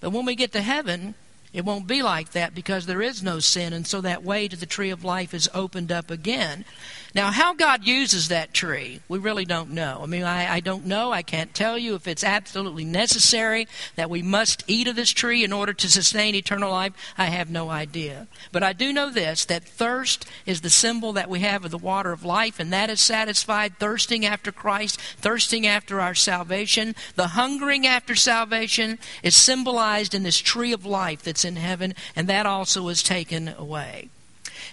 But 0.00 0.10
when 0.10 0.24
we 0.24 0.34
get 0.34 0.52
to 0.52 0.62
heaven, 0.62 1.14
it 1.52 1.64
won't 1.64 1.86
be 1.86 2.02
like 2.02 2.32
that 2.32 2.54
because 2.54 2.86
there 2.86 3.00
is 3.02 3.22
no 3.22 3.38
sin, 3.38 3.72
and 3.72 3.86
so 3.86 4.00
that 4.00 4.24
way 4.24 4.48
to 4.48 4.56
the 4.56 4.66
tree 4.66 4.90
of 4.90 5.04
life 5.04 5.32
is 5.32 5.48
opened 5.54 5.92
up 5.92 6.10
again. 6.10 6.64
Now, 7.14 7.30
how 7.30 7.54
God 7.54 7.86
uses 7.86 8.26
that 8.28 8.52
tree, 8.52 9.00
we 9.08 9.20
really 9.20 9.44
don't 9.44 9.70
know. 9.70 10.00
I 10.02 10.06
mean, 10.06 10.24
I, 10.24 10.54
I, 10.54 10.58
don't 10.58 10.84
know. 10.84 11.12
I 11.12 11.22
can't 11.22 11.54
tell 11.54 11.78
you 11.78 11.94
if 11.94 12.08
it's 12.08 12.24
absolutely 12.24 12.84
necessary 12.84 13.68
that 13.94 14.10
we 14.10 14.20
must 14.20 14.64
eat 14.66 14.88
of 14.88 14.96
this 14.96 15.10
tree 15.10 15.44
in 15.44 15.52
order 15.52 15.72
to 15.72 15.88
sustain 15.88 16.34
eternal 16.34 16.72
life. 16.72 16.92
I 17.16 17.26
have 17.26 17.50
no 17.50 17.70
idea. 17.70 18.26
But 18.50 18.64
I 18.64 18.72
do 18.72 18.92
know 18.92 19.10
this 19.10 19.44
that 19.44 19.62
thirst 19.62 20.26
is 20.44 20.62
the 20.62 20.70
symbol 20.70 21.12
that 21.12 21.30
we 21.30 21.38
have 21.40 21.64
of 21.64 21.70
the 21.70 21.78
water 21.78 22.10
of 22.10 22.24
life, 22.24 22.58
and 22.58 22.72
that 22.72 22.90
is 22.90 23.00
satisfied 23.00 23.78
thirsting 23.78 24.26
after 24.26 24.50
Christ, 24.50 25.00
thirsting 25.00 25.68
after 25.68 26.00
our 26.00 26.16
salvation. 26.16 26.96
The 27.14 27.28
hungering 27.28 27.86
after 27.86 28.16
salvation 28.16 28.98
is 29.22 29.36
symbolized 29.36 30.14
in 30.14 30.24
this 30.24 30.38
tree 30.38 30.72
of 30.72 30.84
life 30.84 31.22
that's 31.22 31.44
in 31.44 31.56
heaven, 31.56 31.94
and 32.16 32.26
that 32.26 32.44
also 32.44 32.88
is 32.88 33.04
taken 33.04 33.54
away. 33.56 34.10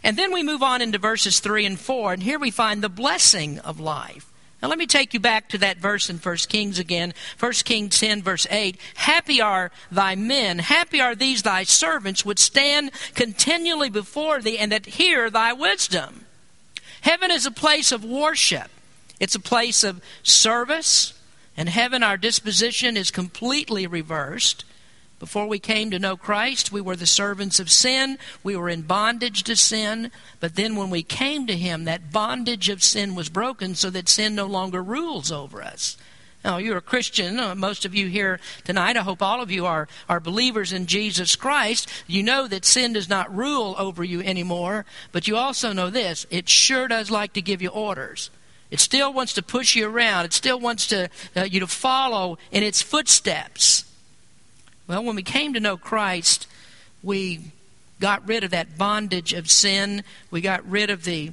And 0.04 0.18
then 0.18 0.34
we 0.34 0.44
move 0.44 0.64
on 0.64 0.82
into 0.82 0.98
verses 0.98 1.40
3 1.40 1.66
and 1.66 1.80
4, 1.80 2.14
and 2.14 2.24
here 2.24 2.40
we 2.40 2.52
find 2.52 2.82
the 2.82 2.90
blessing 2.90 3.60
of 3.60 3.80
life. 3.80 4.32
Now 4.62 4.68
let 4.68 4.78
me 4.78 4.86
take 4.86 5.14
you 5.14 5.20
back 5.20 5.50
to 5.50 5.58
that 5.60 5.78
verse 5.78 6.10
in 6.10 6.18
1 6.18 6.38
Kings 6.50 6.78
again. 6.78 7.14
1 7.40 7.52
Kings 7.66 8.00
10, 8.00 8.22
verse 8.22 8.46
8. 8.50 8.78
Happy 8.96 9.42
are 9.42 9.72
thy 9.92 10.16
men, 10.16 10.60
happy 10.60 11.02
are 11.02 11.16
these 11.16 11.42
thy 11.42 11.64
servants, 11.64 12.24
which 12.24 12.40
stand 12.40 12.92
continually 13.16 13.90
before 13.90 14.40
thee, 14.40 14.60
and 14.60 14.72
that 14.72 14.86
hear 14.86 15.30
thy 15.30 15.54
wisdom. 15.54 16.26
Heaven 17.02 17.32
is 17.32 17.48
a 17.48 17.52
place 17.52 17.92
of 17.92 18.06
worship, 18.06 18.70
it's 19.20 19.36
a 19.36 19.40
place 19.40 19.84
of 19.84 20.02
service. 20.24 21.14
And 21.58 21.68
heaven, 21.68 22.02
our 22.02 22.16
disposition 22.16 22.96
is 22.96 23.12
completely 23.12 23.86
reversed. 23.86 24.64
Before 25.22 25.46
we 25.46 25.60
came 25.60 25.92
to 25.92 26.00
know 26.00 26.18
Christ, 26.18 26.72
we 26.72 26.82
were 26.82 26.96
the 26.96 27.06
servants 27.06 27.60
of 27.60 27.70
sin. 27.70 28.18
We 28.42 28.56
were 28.56 28.70
in 28.70 28.82
bondage 28.82 29.44
to 29.44 29.56
sin. 29.56 30.10
But 30.40 30.56
then 30.56 30.76
when 30.76 30.90
we 30.90 31.04
came 31.04 31.46
to 31.46 31.56
Him, 31.56 31.84
that 31.84 32.12
bondage 32.12 32.70
of 32.70 32.82
sin 32.82 33.14
was 33.14 33.30
broken 33.30 33.76
so 33.76 33.92
that 33.92 34.10
sin 34.10 34.34
no 34.34 34.48
longer 34.48 34.82
rules 34.82 35.32
over 35.32 35.62
us. 35.62 35.96
Now, 36.44 36.58
you're 36.58 36.78
a 36.78 36.82
Christian. 36.82 37.40
Uh, 37.40 37.54
most 37.54 37.86
of 37.86 37.94
you 37.94 38.08
here 38.08 38.40
tonight, 38.64 38.98
I 38.98 39.02
hope 39.02 39.22
all 39.22 39.44
of 39.44 39.52
you 39.52 39.68
are, 39.68 39.88
are 40.10 40.20
believers 40.20 40.74
in 40.74 40.88
Jesus 40.88 41.36
Christ. 41.36 41.88
You 42.08 42.24
know 42.24 42.48
that 42.48 42.66
sin 42.66 42.94
does 42.94 43.08
not 43.08 43.32
rule 43.32 43.76
over 43.78 44.04
you 44.04 44.22
anymore, 44.22 44.86
but 45.12 45.28
you 45.28 45.38
also 45.38 45.72
know 45.72 45.92
this 45.92 46.26
it 46.32 46.50
sure 46.50 46.88
does 46.88 47.12
like 47.12 47.34
to 47.34 47.44
give 47.44 47.62
you 47.62 47.70
orders. 47.70 48.32
It 48.72 48.80
still 48.80 49.14
wants 49.14 49.34
to 49.34 49.44
push 49.44 49.76
you 49.76 49.88
around, 49.88 50.26
it 50.26 50.34
still 50.34 50.60
wants 50.60 50.88
to, 50.88 51.12
uh, 51.36 51.44
you 51.44 51.60
to 51.60 51.68
follow 51.68 52.40
in 52.52 52.64
its 52.64 52.82
footsteps. 52.82 53.86
Well, 54.92 55.06
when 55.06 55.16
we 55.16 55.24
came 55.24 55.54
to 55.54 55.62
know 55.62 55.78
Christ, 55.78 56.48
we 57.02 57.54
got 58.02 58.28
rid 58.28 58.44
of 58.44 58.52
that 58.52 58.78
bondage 58.78 59.32
of 59.32 59.50
sin. 59.50 60.04
We 60.32 60.42
got 60.42 60.70
rid 60.70 60.90
of 60.90 61.06
the 61.06 61.32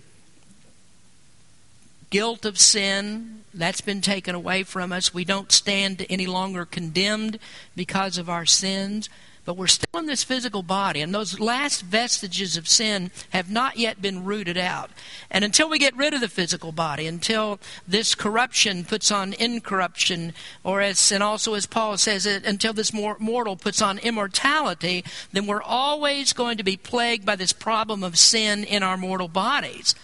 guilt 2.08 2.44
of 2.44 2.56
sin. 2.56 3.42
That's 3.52 3.80
been 3.80 4.00
taken 4.00 4.36
away 4.36 4.62
from 4.62 4.92
us. 4.92 5.12
We 5.12 5.24
don't 5.24 5.50
stand 5.50 6.06
any 6.08 6.26
longer 6.26 6.64
condemned 6.64 7.40
because 7.74 8.16
of 8.16 8.30
our 8.30 8.46
sins. 8.46 9.08
But 9.48 9.56
we're 9.56 9.66
still 9.66 10.00
in 10.00 10.04
this 10.04 10.24
physical 10.24 10.62
body, 10.62 11.00
and 11.00 11.14
those 11.14 11.40
last 11.40 11.80
vestiges 11.80 12.58
of 12.58 12.68
sin 12.68 13.10
have 13.30 13.50
not 13.50 13.78
yet 13.78 14.02
been 14.02 14.26
rooted 14.26 14.58
out. 14.58 14.90
And 15.30 15.42
until 15.42 15.70
we 15.70 15.78
get 15.78 15.96
rid 15.96 16.12
of 16.12 16.20
the 16.20 16.28
physical 16.28 16.70
body, 16.70 17.06
until 17.06 17.58
this 17.86 18.14
corruption 18.14 18.84
puts 18.84 19.10
on 19.10 19.32
incorruption, 19.32 20.34
or 20.64 20.82
as 20.82 21.10
and 21.10 21.22
also 21.22 21.54
as 21.54 21.64
Paul 21.64 21.96
says, 21.96 22.26
uh, 22.26 22.40
until 22.44 22.74
this 22.74 22.92
mortal 22.92 23.56
puts 23.56 23.80
on 23.80 23.96
immortality, 23.96 25.02
then 25.32 25.46
we're 25.46 25.62
always 25.62 26.34
going 26.34 26.58
to 26.58 26.62
be 26.62 26.76
plagued 26.76 27.24
by 27.24 27.34
this 27.34 27.54
problem 27.54 28.04
of 28.04 28.18
sin 28.18 28.64
in 28.64 28.82
our 28.82 28.98
mortal 28.98 29.28
bodies. 29.28 29.94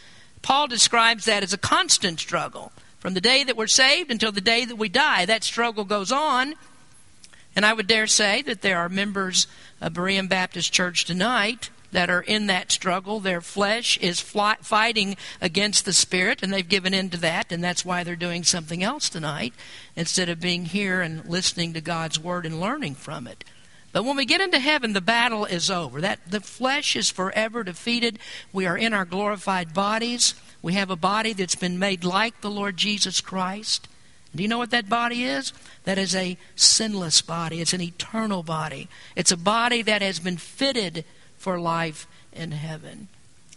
Paul 0.41 0.69
describes 0.69 1.27
that 1.27 1.43
as 1.43 1.53
a 1.53 1.59
constant 1.59 2.19
struggle. 2.19 2.73
From 2.99 3.13
the 3.13 3.21
day 3.21 3.45
that 3.45 3.59
we're 3.59 3.67
saved 3.67 4.11
until 4.11 4.33
the 4.33 4.41
day 4.41 4.65
that 4.65 4.77
we 4.77 4.89
die, 4.89 5.27
that 5.27 5.45
struggle 5.45 5.85
goes 5.85 6.11
on. 6.11 6.55
And 7.57 7.65
I 7.65 7.73
would 7.73 7.87
dare 7.87 8.07
say 8.07 8.43
that 8.43 8.63
there 8.63 8.79
are 8.79 8.89
members 8.89 9.47
of 9.81 9.93
Berean 9.93 10.29
Baptist 10.29 10.73
Church 10.73 11.05
tonight 11.05 11.71
that 11.93 12.11
are 12.11 12.23
in 12.23 12.47
that 12.49 12.73
struggle. 12.73 13.21
Their 13.21 13.41
flesh 13.41 13.97
is 13.99 14.21
fly, 14.21 14.57
fighting 14.61 15.17
against 15.41 15.85
the 15.85 15.93
spirit, 15.93 16.43
and 16.43 16.53
they've 16.53 16.69
given 16.69 16.93
in 16.93 17.09
to 17.11 17.17
that, 17.19 17.53
and 17.53 17.63
that's 17.63 17.85
why 17.85 18.03
they're 18.03 18.17
doing 18.17 18.43
something 18.43 18.83
else 18.83 19.09
tonight 19.09 19.55
instead 19.95 20.29
of 20.29 20.41
being 20.41 20.65
here 20.65 21.01
and 21.01 21.25
listening 21.25 21.73
to 21.73 21.81
God's 21.81 22.19
word 22.19 22.45
and 22.45 22.61
learning 22.61 22.97
from 22.97 23.29
it. 23.29 23.45
But 23.93 24.05
when 24.05 24.17
we 24.17 24.25
get 24.25 24.41
into 24.41 24.59
heaven, 24.59 24.93
the 24.93 25.01
battle 25.01 25.45
is 25.45 25.71
over. 25.71 26.01
That 26.01 26.19
the 26.29 26.41
flesh 26.41 26.97
is 26.97 27.11
forever 27.11 27.63
defeated. 27.63 28.19
We 28.53 28.67
are 28.67 28.77
in 28.77 28.93
our 28.93 29.05
glorified 29.05 29.73
bodies. 29.73 30.35
We 30.63 30.73
have 30.73 30.91
a 30.91 30.97
body 30.97 31.33
that's 31.33 31.55
been 31.55 31.79
made 31.79 32.03
like 32.03 32.41
the 32.41 32.51
Lord 32.51 32.77
Jesus 32.77 33.21
Christ. 33.21 33.87
Do 34.35 34.43
you 34.43 34.49
know 34.49 34.59
what 34.59 34.71
that 34.71 34.89
body 34.89 35.25
is? 35.25 35.53
That 35.85 35.99
is 35.99 36.15
a 36.15 36.37
sinless 36.57 37.23
body. 37.23 37.61
It's 37.61 37.73
an 37.73 37.81
eternal 37.81 38.43
body. 38.43 38.89
It's 39.15 39.33
a 39.33 39.37
body 39.37 39.83
that 39.83 40.03
has 40.03 40.19
been 40.19 40.39
fitted 40.39 41.05
for 41.39 41.61
life 41.61 42.07
in 42.33 42.53
heaven. 42.53 43.09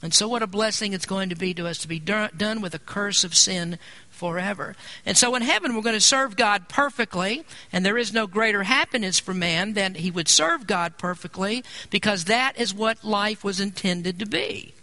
And 0.04 0.14
so, 0.14 0.28
what 0.28 0.44
a 0.44 0.48
blessing 0.48 0.94
it's 0.94 1.08
going 1.08 1.30
to 1.30 1.36
be 1.36 1.56
to 1.56 1.66
us 1.66 1.80
to 1.80 1.88
be 1.88 1.98
done 2.00 2.62
with 2.62 2.76
a 2.76 2.80
curse 2.80 3.24
of 3.24 3.36
sin 3.36 3.80
forever. 4.12 4.76
And 5.08 5.18
so, 5.18 5.34
in 5.34 5.42
heaven, 5.42 5.76
we're 5.76 5.82
going 5.82 5.96
to 5.96 6.02
serve 6.02 6.36
God 6.36 6.70
perfectly, 6.70 7.44
and 7.72 7.84
there 7.84 7.98
is 7.98 8.14
no 8.14 8.28
greater 8.28 8.62
happiness 8.62 9.20
for 9.20 9.34
man 9.34 9.74
than 9.74 9.96
he 9.96 10.12
would 10.12 10.28
serve 10.28 10.68
God 10.68 11.00
perfectly, 11.00 11.64
because 11.90 12.26
that 12.26 12.60
is 12.60 12.76
what 12.76 13.04
life 13.04 13.44
was 13.44 13.60
intended 13.60 14.20
to 14.20 14.28
be. 14.28 14.76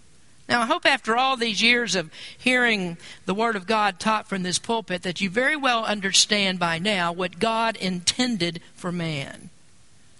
Now, 0.49 0.61
I 0.63 0.67
hope 0.67 0.85
after 0.85 1.17
all 1.17 1.37
these 1.37 1.63
years 1.63 1.95
of 1.95 2.11
hearing 2.37 2.99
the 3.25 3.35
Word 3.35 3.57
of 3.57 3.67
God 3.67 3.99
taught 3.99 4.29
from 4.29 4.43
this 4.43 4.59
pulpit 4.59 5.03
that 5.03 5.21
you 5.21 5.31
very 5.31 5.57
well 5.57 5.85
understand 5.85 6.59
by 6.59 6.79
now 6.79 7.13
what 7.13 7.39
God 7.39 7.77
intended 7.77 8.61
for 8.75 8.93
man. 8.93 9.49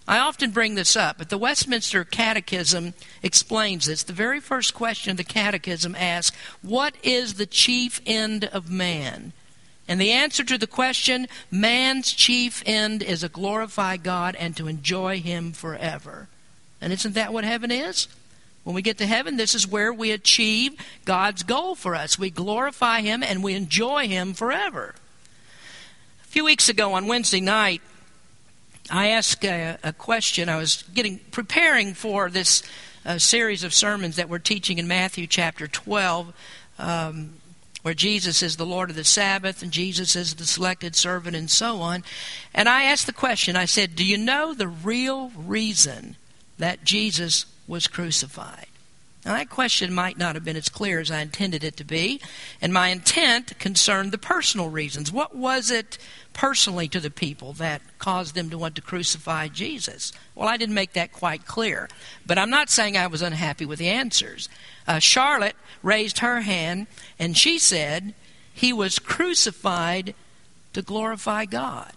I 0.07 0.19
often 0.19 0.51
bring 0.51 0.75
this 0.75 0.97
up, 0.97 1.17
but 1.19 1.31
the 1.31 1.39
Westminster 1.39 2.05
Catechism 2.05 2.95
explains 3.23 3.87
this. 3.87 4.03
The 4.03 4.13
very 4.13 4.41
first 4.41 4.75
question 4.75 5.11
of 5.11 5.17
the 5.17 5.25
Catechism 5.25 5.95
asks, 5.95 6.37
What 6.63 6.95
is 7.03 7.35
the 7.35 7.47
chief 7.47 8.01
end 8.05 8.45
of 8.45 8.71
man? 8.71 9.33
And 9.89 10.01
the 10.01 10.13
answer 10.13 10.45
to 10.45 10.57
the 10.57 10.67
question, 10.67 11.27
man's 11.51 12.13
chief 12.13 12.63
end 12.67 13.03
is 13.03 13.21
to 13.21 13.29
glorify 13.29 13.97
God 13.97 14.35
and 14.37 14.57
to 14.57 14.69
enjoy 14.69 15.21
Him 15.21 15.53
forever. 15.53 16.29
And 16.81 16.93
isn't 16.93 17.15
that 17.15 17.33
what 17.33 17.45
heaven 17.45 17.71
is? 17.71 18.09
When 18.65 18.75
we 18.75 18.83
get 18.83 18.99
to 18.99 19.07
heaven, 19.07 19.37
this 19.37 19.55
is 19.55 19.69
where 19.69 19.93
we 19.93 20.11
achieve 20.11 20.75
God's 21.05 21.43
goal 21.43 21.75
for 21.75 21.95
us. 21.95 22.19
We 22.19 22.31
glorify 22.31 23.03
Him 23.03 23.23
and 23.23 23.45
we 23.45 23.55
enjoy 23.55 24.09
Him 24.09 24.33
forever. 24.33 24.95
A 26.23 26.27
few 26.27 26.45
weeks 26.45 26.69
ago 26.69 26.95
on 26.95 27.07
Wednesday 27.07 27.41
night, 27.41 27.83
I 28.91 29.09
asked 29.09 29.45
a, 29.45 29.79
a 29.83 29.93
question. 29.93 30.49
I 30.49 30.57
was 30.57 30.83
getting 30.95 31.19
preparing 31.31 31.95
for 31.95 32.31
this 32.31 32.63
uh, 33.05 33.19
series 33.19 33.65
of 33.65 33.75
sermons 33.75 34.17
that 34.17 34.31
we're 34.31 34.39
teaching 34.39 34.79
in 34.79 34.89
Matthew 34.89 35.27
chapter 35.27 35.67
12, 35.69 36.33
um, 36.79 37.35
where 37.83 37.95
Jesus 37.95 38.43
is 38.43 38.57
the 38.57 38.67
Lord 38.67 38.89
of 38.89 38.97
the 38.97 39.05
Sabbath 39.05 39.63
and 39.63 39.71
Jesus 39.71 40.17
is 40.17 40.35
the 40.35 40.47
selected 40.47 40.97
servant 40.97 41.37
and 41.37 41.51
so 41.51 41.81
on. 41.83 42.03
And 42.55 42.67
I 42.67 42.85
asked 42.85 43.07
the 43.07 43.13
question 43.13 43.57
I 43.57 43.67
said, 43.67 43.95
Do 43.95 44.05
you 44.05 44.17
know 44.17 44.55
the 44.55 44.69
real 44.69 45.31
reason 45.37 46.17
that 46.59 46.85
Jesus 46.85 47.45
was 47.67 47.87
crucified. 47.87 48.67
Now, 49.25 49.33
that 49.35 49.49
question 49.49 49.95
might 49.95 50.19
not 50.19 50.35
have 50.35 50.45
been 50.45 50.57
as 50.57 50.69
clear 50.69 51.01
as 51.01 51.11
I 51.11 51.23
intended 51.23 51.65
it 51.65 51.79
to 51.79 51.85
be, 51.85 52.21
and 52.61 52.75
my 52.75 52.89
intent 52.89 53.59
concerned 53.59 54.13
the 54.13 54.19
personal 54.19 54.69
reasons. 54.69 55.11
What 55.11 55.35
was 55.35 55.71
it 55.71 55.97
personally 56.35 56.89
to 56.89 57.01
the 57.01 57.11
people 57.11 57.55
that 57.55 57.81
caused 57.99 58.35
them 58.35 58.51
to 58.51 58.59
want 58.59 58.75
to 58.75 58.83
crucify 58.83 59.49
Jesus? 59.49 60.13
Well, 60.35 60.49
I 60.49 60.59
didn't 60.59 60.75
make 60.75 60.93
that 60.93 61.13
quite 61.13 61.47
clear, 61.47 61.89
but 62.27 62.37
I'm 62.37 62.51
not 62.51 62.69
saying 62.69 62.99
I 62.99 63.07
was 63.07 63.23
unhappy 63.23 63.65
with 63.65 63.79
the 63.79 63.89
answers. 63.89 64.51
Uh, 64.87 64.99
Charlotte 64.99 65.57
raised 65.83 66.19
her 66.19 66.43
hand, 66.43 66.87
and 67.19 67.35
she 67.35 67.59
said, 67.59 68.13
He 68.53 68.75
was 68.75 68.99
crucified 68.99 70.15
to 70.75 70.83
glorify 70.83 71.47
God. 71.47 71.93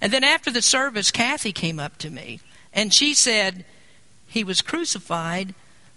And 0.00 0.12
then 0.12 0.22
after 0.22 0.52
the 0.52 0.62
service, 0.62 1.10
Kathy 1.10 1.50
came 1.50 1.80
up 1.80 1.98
to 1.98 2.10
me, 2.10 2.38
and 2.72 2.94
she 2.94 3.12
said, 3.12 3.64
he 4.28 4.44
was 4.44 4.62
crucified 4.62 5.54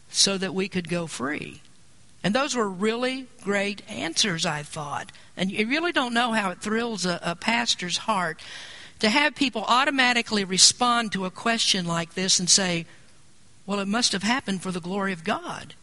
so 0.10 0.38
that 0.38 0.54
we 0.54 0.68
could 0.68 0.90
go 0.90 1.06
free. 1.06 1.62
And 2.24 2.34
those 2.34 2.56
were 2.56 2.70
really 2.70 3.28
great 3.44 3.82
answers, 3.90 4.46
I 4.46 4.64
thought. 4.64 5.12
And 5.36 5.52
you 5.52 5.68
really 5.68 5.92
don't 5.92 6.14
know 6.14 6.34
how 6.34 6.52
it 6.52 6.62
thrills 6.62 7.06
a, 7.06 7.20
a 7.24 7.36
pastor's 7.36 7.98
heart 7.98 8.40
to 9.00 9.10
have 9.10 9.36
people 9.36 9.64
automatically 9.68 10.44
respond 10.44 11.12
to 11.12 11.26
a 11.26 11.32
question 11.32 11.86
like 11.86 12.14
this 12.14 12.40
and 12.40 12.50
say, 12.50 12.86
well, 13.66 13.80
it 13.80 13.88
must 13.88 14.12
have 14.12 14.24
happened 14.24 14.62
for 14.62 14.72
the 14.72 14.80
glory 14.80 15.14
of 15.14 15.24
God. 15.24 15.74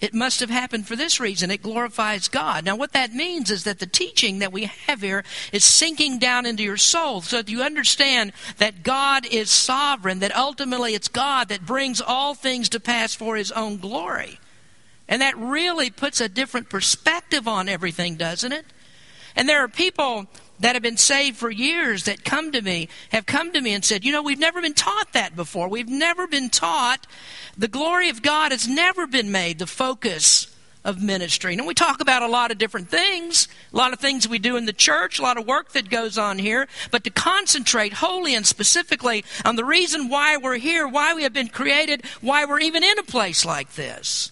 It 0.00 0.14
must 0.14 0.38
have 0.38 0.50
happened 0.50 0.86
for 0.86 0.94
this 0.94 1.18
reason. 1.18 1.50
It 1.50 1.62
glorifies 1.62 2.28
God. 2.28 2.64
Now, 2.64 2.76
what 2.76 2.92
that 2.92 3.14
means 3.14 3.50
is 3.50 3.64
that 3.64 3.80
the 3.80 3.86
teaching 3.86 4.38
that 4.38 4.52
we 4.52 4.64
have 4.86 5.00
here 5.00 5.24
is 5.52 5.64
sinking 5.64 6.20
down 6.20 6.46
into 6.46 6.62
your 6.62 6.76
soul 6.76 7.20
so 7.20 7.38
that 7.38 7.50
you 7.50 7.62
understand 7.62 8.32
that 8.58 8.84
God 8.84 9.26
is 9.26 9.50
sovereign, 9.50 10.20
that 10.20 10.36
ultimately 10.36 10.94
it's 10.94 11.08
God 11.08 11.48
that 11.48 11.66
brings 11.66 12.00
all 12.00 12.34
things 12.34 12.68
to 12.68 12.80
pass 12.80 13.14
for 13.14 13.34
His 13.34 13.50
own 13.50 13.78
glory. 13.78 14.38
And 15.08 15.20
that 15.20 15.36
really 15.36 15.90
puts 15.90 16.20
a 16.20 16.28
different 16.28 16.68
perspective 16.70 17.48
on 17.48 17.68
everything, 17.68 18.14
doesn't 18.14 18.52
it? 18.52 18.66
And 19.34 19.48
there 19.48 19.64
are 19.64 19.68
people 19.68 20.26
that 20.60 20.74
have 20.74 20.82
been 20.82 20.96
saved 20.96 21.36
for 21.36 21.50
years 21.50 22.04
that 22.04 22.24
come 22.24 22.52
to 22.52 22.62
me, 22.62 22.88
have 23.10 23.26
come 23.26 23.52
to 23.52 23.60
me 23.60 23.72
and 23.72 23.84
said, 23.84 24.04
You 24.04 24.12
know, 24.12 24.22
we've 24.22 24.38
never 24.38 24.60
been 24.60 24.74
taught 24.74 25.12
that 25.12 25.36
before. 25.36 25.68
We've 25.68 25.88
never 25.88 26.26
been 26.26 26.50
taught 26.50 27.06
the 27.56 27.68
glory 27.68 28.08
of 28.08 28.22
God 28.22 28.52
has 28.52 28.68
never 28.68 29.06
been 29.06 29.32
made 29.32 29.58
the 29.58 29.66
focus 29.66 30.54
of 30.84 31.02
ministry. 31.02 31.54
And 31.54 31.66
we 31.66 31.74
talk 31.74 32.00
about 32.00 32.22
a 32.22 32.28
lot 32.28 32.50
of 32.50 32.58
different 32.58 32.88
things, 32.88 33.48
a 33.72 33.76
lot 33.76 33.92
of 33.92 33.98
things 33.98 34.28
we 34.28 34.38
do 34.38 34.56
in 34.56 34.64
the 34.64 34.72
church, 34.72 35.18
a 35.18 35.22
lot 35.22 35.36
of 35.36 35.46
work 35.46 35.72
that 35.72 35.90
goes 35.90 36.16
on 36.16 36.38
here, 36.38 36.68
but 36.90 37.04
to 37.04 37.10
concentrate 37.10 37.94
wholly 37.94 38.34
and 38.34 38.46
specifically 38.46 39.24
on 39.44 39.56
the 39.56 39.64
reason 39.64 40.08
why 40.08 40.36
we're 40.36 40.56
here, 40.56 40.86
why 40.86 41.14
we 41.14 41.24
have 41.24 41.32
been 41.32 41.48
created, 41.48 42.06
why 42.20 42.44
we're 42.44 42.60
even 42.60 42.84
in 42.84 42.98
a 42.98 43.02
place 43.02 43.44
like 43.44 43.74
this, 43.74 44.30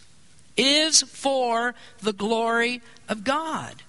is 0.57 1.03
for 1.03 1.75
the 2.01 2.13
glory 2.13 2.81
of 3.09 3.25
God. 3.25 3.83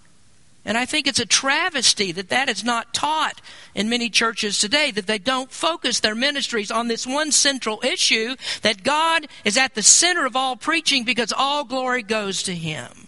And 0.68 0.78
I 0.78 0.86
think 0.86 1.08
it's 1.08 1.18
a 1.18 1.26
travesty 1.26 2.12
that 2.12 2.28
that 2.28 2.50
is 2.50 2.62
not 2.62 2.94
taught 2.94 3.40
in 3.74 3.88
many 3.88 4.10
churches 4.10 4.60
today, 4.60 4.92
that 4.92 5.08
they 5.08 5.18
don't 5.18 5.50
focus 5.50 6.02
their 6.02 6.14
ministries 6.14 6.70
on 6.70 6.90
this 6.90 7.08
one 7.08 7.32
central 7.32 7.80
issue 7.86 8.36
that 8.64 8.84
God 8.84 9.28
is 9.46 9.58
at 9.58 9.76
the 9.76 9.82
center 9.82 10.26
of 10.26 10.36
all 10.36 10.58
preaching 10.58 11.06
because 11.06 11.32
all 11.32 11.64
glory 11.64 12.04
goes 12.04 12.44
to 12.44 12.54
Him. 12.54 13.08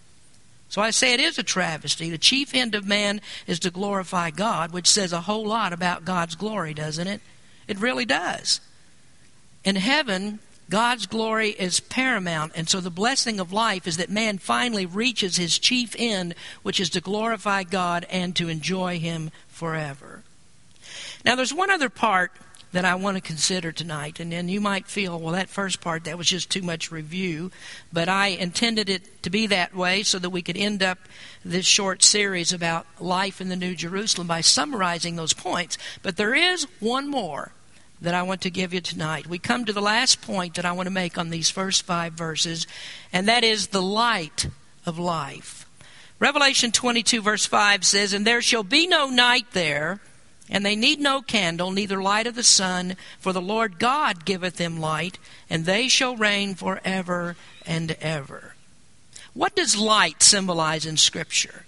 So 0.69 0.81
I 0.81 0.91
say 0.91 1.13
it 1.13 1.19
is 1.19 1.37
a 1.37 1.43
travesty. 1.43 2.09
The 2.09 2.17
chief 2.17 2.55
end 2.55 2.75
of 2.75 2.87
man 2.87 3.19
is 3.45 3.59
to 3.59 3.71
glorify 3.71 4.29
God, 4.29 4.71
which 4.71 4.87
says 4.87 5.11
a 5.11 5.21
whole 5.21 5.45
lot 5.45 5.73
about 5.73 6.05
God's 6.05 6.35
glory, 6.35 6.73
doesn't 6.73 7.07
it? 7.07 7.19
It 7.67 7.77
really 7.77 8.05
does. 8.05 8.61
In 9.65 9.75
heaven, 9.75 10.39
God's 10.69 11.07
glory 11.07 11.49
is 11.49 11.79
paramount, 11.79 12.51
and 12.55 12.69
so 12.69 12.79
the 12.79 12.91
blessing 12.91 13.39
of 13.39 13.51
life 13.51 13.87
is 13.87 13.97
that 13.97 14.09
man 14.09 14.37
finally 14.37 14.85
reaches 14.85 15.37
his 15.37 15.57
chief 15.57 15.95
end, 15.97 16.35
which 16.61 16.79
is 16.79 16.91
to 16.91 17.01
glorify 17.01 17.63
God 17.63 18.05
and 18.11 18.35
to 18.35 18.49
enjoy 18.49 18.99
Him 18.99 19.31
forever. 19.47 20.23
Now, 21.25 21.35
there's 21.35 21.53
one 21.53 21.71
other 21.71 21.89
part 21.89 22.31
that 22.71 22.85
I 22.85 22.93
want 22.93 23.17
to 23.17 23.21
consider 23.21 23.71
tonight, 23.71 24.19
and 24.19 24.31
then 24.31 24.47
you 24.47 24.61
might 24.61 24.85
feel, 24.85 25.19
well, 25.19 25.33
that 25.33 25.49
first 25.49 25.81
part, 25.81 26.03
that 26.03 26.19
was 26.19 26.27
just 26.27 26.51
too 26.51 26.61
much 26.61 26.91
review, 26.91 27.49
but 27.91 28.07
I 28.07 28.27
intended 28.27 28.89
it 28.89 29.23
to 29.23 29.31
be 29.31 29.47
that 29.47 29.75
way 29.75 30.03
so 30.03 30.19
that 30.19 30.29
we 30.29 30.43
could 30.43 30.55
end 30.55 30.83
up 30.83 30.99
this 31.43 31.65
short 31.65 32.03
series 32.03 32.53
about 32.53 32.85
life 32.99 33.41
in 33.41 33.49
the 33.49 33.55
New 33.55 33.73
Jerusalem 33.73 34.27
by 34.27 34.41
summarizing 34.41 35.15
those 35.15 35.33
points. 35.33 35.79
But 36.03 36.17
there 36.17 36.35
is 36.35 36.67
one 36.79 37.07
more 37.07 37.53
that 38.01 38.13
I 38.13 38.23
want 38.23 38.41
to 38.41 38.49
give 38.49 38.73
you 38.73 38.81
tonight. 38.81 39.27
We 39.27 39.39
come 39.39 39.65
to 39.65 39.73
the 39.73 39.81
last 39.81 40.21
point 40.21 40.55
that 40.55 40.65
I 40.65 40.71
want 40.71 40.87
to 40.87 40.91
make 40.91 41.17
on 41.17 41.29
these 41.29 41.49
first 41.49 41.83
five 41.83 42.13
verses, 42.13 42.65
and 43.11 43.27
that 43.27 43.43
is 43.43 43.67
the 43.67 43.81
light 43.81 44.47
of 44.85 44.97
life. 44.97 45.65
Revelation 46.19 46.71
22, 46.71 47.21
verse 47.21 47.45
5 47.45 47.85
says, 47.85 48.13
And 48.13 48.25
there 48.25 48.41
shall 48.41 48.63
be 48.63 48.87
no 48.87 49.07
night 49.07 49.47
there, 49.51 49.99
and 50.49 50.65
they 50.65 50.75
need 50.75 50.99
no 50.99 51.21
candle, 51.21 51.71
neither 51.71 52.01
light 52.01 52.27
of 52.27 52.35
the 52.35 52.43
sun, 52.43 52.95
for 53.19 53.31
the 53.31 53.41
Lord 53.41 53.79
God 53.79 54.25
giveth 54.25 54.57
them 54.57 54.79
light, 54.79 55.17
and 55.49 55.65
they 55.65 55.87
shall 55.87 56.17
reign 56.17 56.55
forever 56.55 57.35
and 57.65 57.91
ever. 58.01 58.55
What 59.33 59.55
does 59.55 59.77
light 59.77 60.23
symbolize 60.23 60.85
in 60.85 60.97
Scripture? 60.97 61.65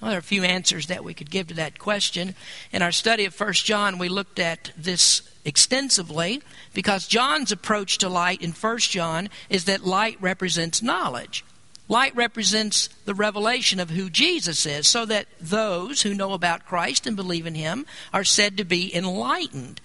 Well, 0.00 0.10
there 0.10 0.18
are 0.18 0.20
a 0.20 0.22
few 0.22 0.44
answers 0.44 0.86
that 0.88 1.04
we 1.04 1.14
could 1.14 1.30
give 1.30 1.46
to 1.48 1.54
that 1.54 1.78
question. 1.78 2.34
In 2.70 2.82
our 2.82 2.92
study 2.92 3.24
of 3.24 3.38
1 3.38 3.52
John, 3.54 3.98
we 3.98 4.08
looked 4.08 4.38
at 4.38 4.72
this 4.76 5.22
extensively 5.44 6.42
because 6.74 7.06
John's 7.06 7.52
approach 7.52 7.98
to 7.98 8.08
light 8.08 8.42
in 8.42 8.52
1 8.52 8.78
John 8.78 9.28
is 9.48 9.64
that 9.64 9.86
light 9.86 10.18
represents 10.20 10.82
knowledge. 10.82 11.44
Light 11.88 12.14
represents 12.16 12.88
the 13.04 13.14
revelation 13.14 13.78
of 13.78 13.90
who 13.90 14.10
Jesus 14.10 14.66
is, 14.66 14.88
so 14.88 15.06
that 15.06 15.28
those 15.40 16.02
who 16.02 16.14
know 16.14 16.32
about 16.32 16.66
Christ 16.66 17.06
and 17.06 17.14
believe 17.14 17.46
in 17.46 17.54
Him 17.54 17.86
are 18.12 18.24
said 18.24 18.56
to 18.56 18.64
be 18.64 18.94
enlightened. 18.94 19.80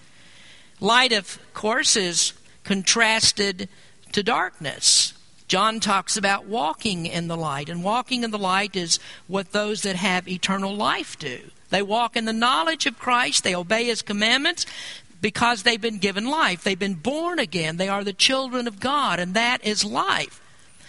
Light, 0.80 1.12
of 1.12 1.38
course, 1.54 1.96
is 1.96 2.32
contrasted 2.64 3.68
to 4.10 4.22
darkness. 4.22 5.14
John 5.52 5.80
talks 5.80 6.16
about 6.16 6.46
walking 6.46 7.04
in 7.04 7.28
the 7.28 7.36
light, 7.36 7.68
and 7.68 7.84
walking 7.84 8.24
in 8.24 8.30
the 8.30 8.38
light 8.38 8.74
is 8.74 8.98
what 9.26 9.52
those 9.52 9.82
that 9.82 9.96
have 9.96 10.26
eternal 10.26 10.74
life 10.74 11.18
do. 11.18 11.40
They 11.68 11.82
walk 11.82 12.16
in 12.16 12.24
the 12.24 12.32
knowledge 12.32 12.86
of 12.86 12.98
Christ, 12.98 13.44
they 13.44 13.54
obey 13.54 13.84
His 13.84 14.00
commandments, 14.00 14.64
because 15.20 15.62
they've 15.62 15.78
been 15.78 15.98
given 15.98 16.24
life. 16.24 16.64
They've 16.64 16.78
been 16.78 16.94
born 16.94 17.38
again. 17.38 17.76
They 17.76 17.90
are 17.90 18.02
the 18.02 18.14
children 18.14 18.66
of 18.66 18.80
God, 18.80 19.20
and 19.20 19.34
that 19.34 19.62
is 19.62 19.84
life. 19.84 20.40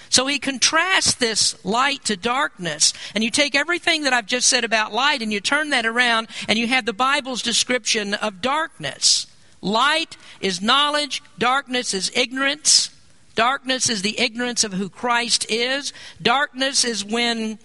So 0.07 0.27
he 0.27 0.39
contrasts 0.39 1.13
this 1.13 1.65
light 1.65 2.05
to 2.05 2.15
darkness. 2.15 2.93
And 3.13 3.21
you 3.21 3.31
take 3.31 3.55
everything 3.55 4.03
that 4.03 4.13
I've 4.13 4.27
just 4.27 4.47
said 4.47 4.63
about 4.63 4.93
light 4.93 5.21
and 5.21 5.33
you 5.33 5.41
turn 5.41 5.71
that 5.71 5.85
around 5.85 6.29
and 6.47 6.57
you 6.57 6.67
have 6.67 6.85
the 6.85 6.93
Bible's 6.93 7.41
description 7.41 8.13
of 8.13 8.41
darkness. 8.41 9.27
Light 9.59 10.15
is 10.39 10.61
knowledge, 10.61 11.21
darkness 11.37 11.93
is 11.93 12.13
ignorance. 12.15 12.92
Darkness 13.35 13.89
is 13.89 14.01
the 14.01 14.19
ignorance 14.19 14.63
of 14.63 14.73
who 14.73 14.89
Christ 14.89 15.49
is. 15.49 15.91
Darkness 16.21 16.85
is 16.85 17.03
when 17.03 17.57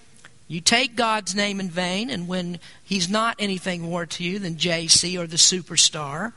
you 0.47 0.63
take 0.63 0.97
God's 0.97 1.35
name 1.35 1.61
in 1.61 1.69
vain 1.69 2.09
and 2.09 2.27
when 2.27 2.59
He's 2.83 3.09
not 3.09 3.37
anything 3.39 3.83
more 3.83 4.07
to 4.07 4.25
you 4.25 4.39
than 4.39 4.57
JC 4.57 5.19
or 5.19 5.27
the 5.27 5.37
superstar. 5.37 6.33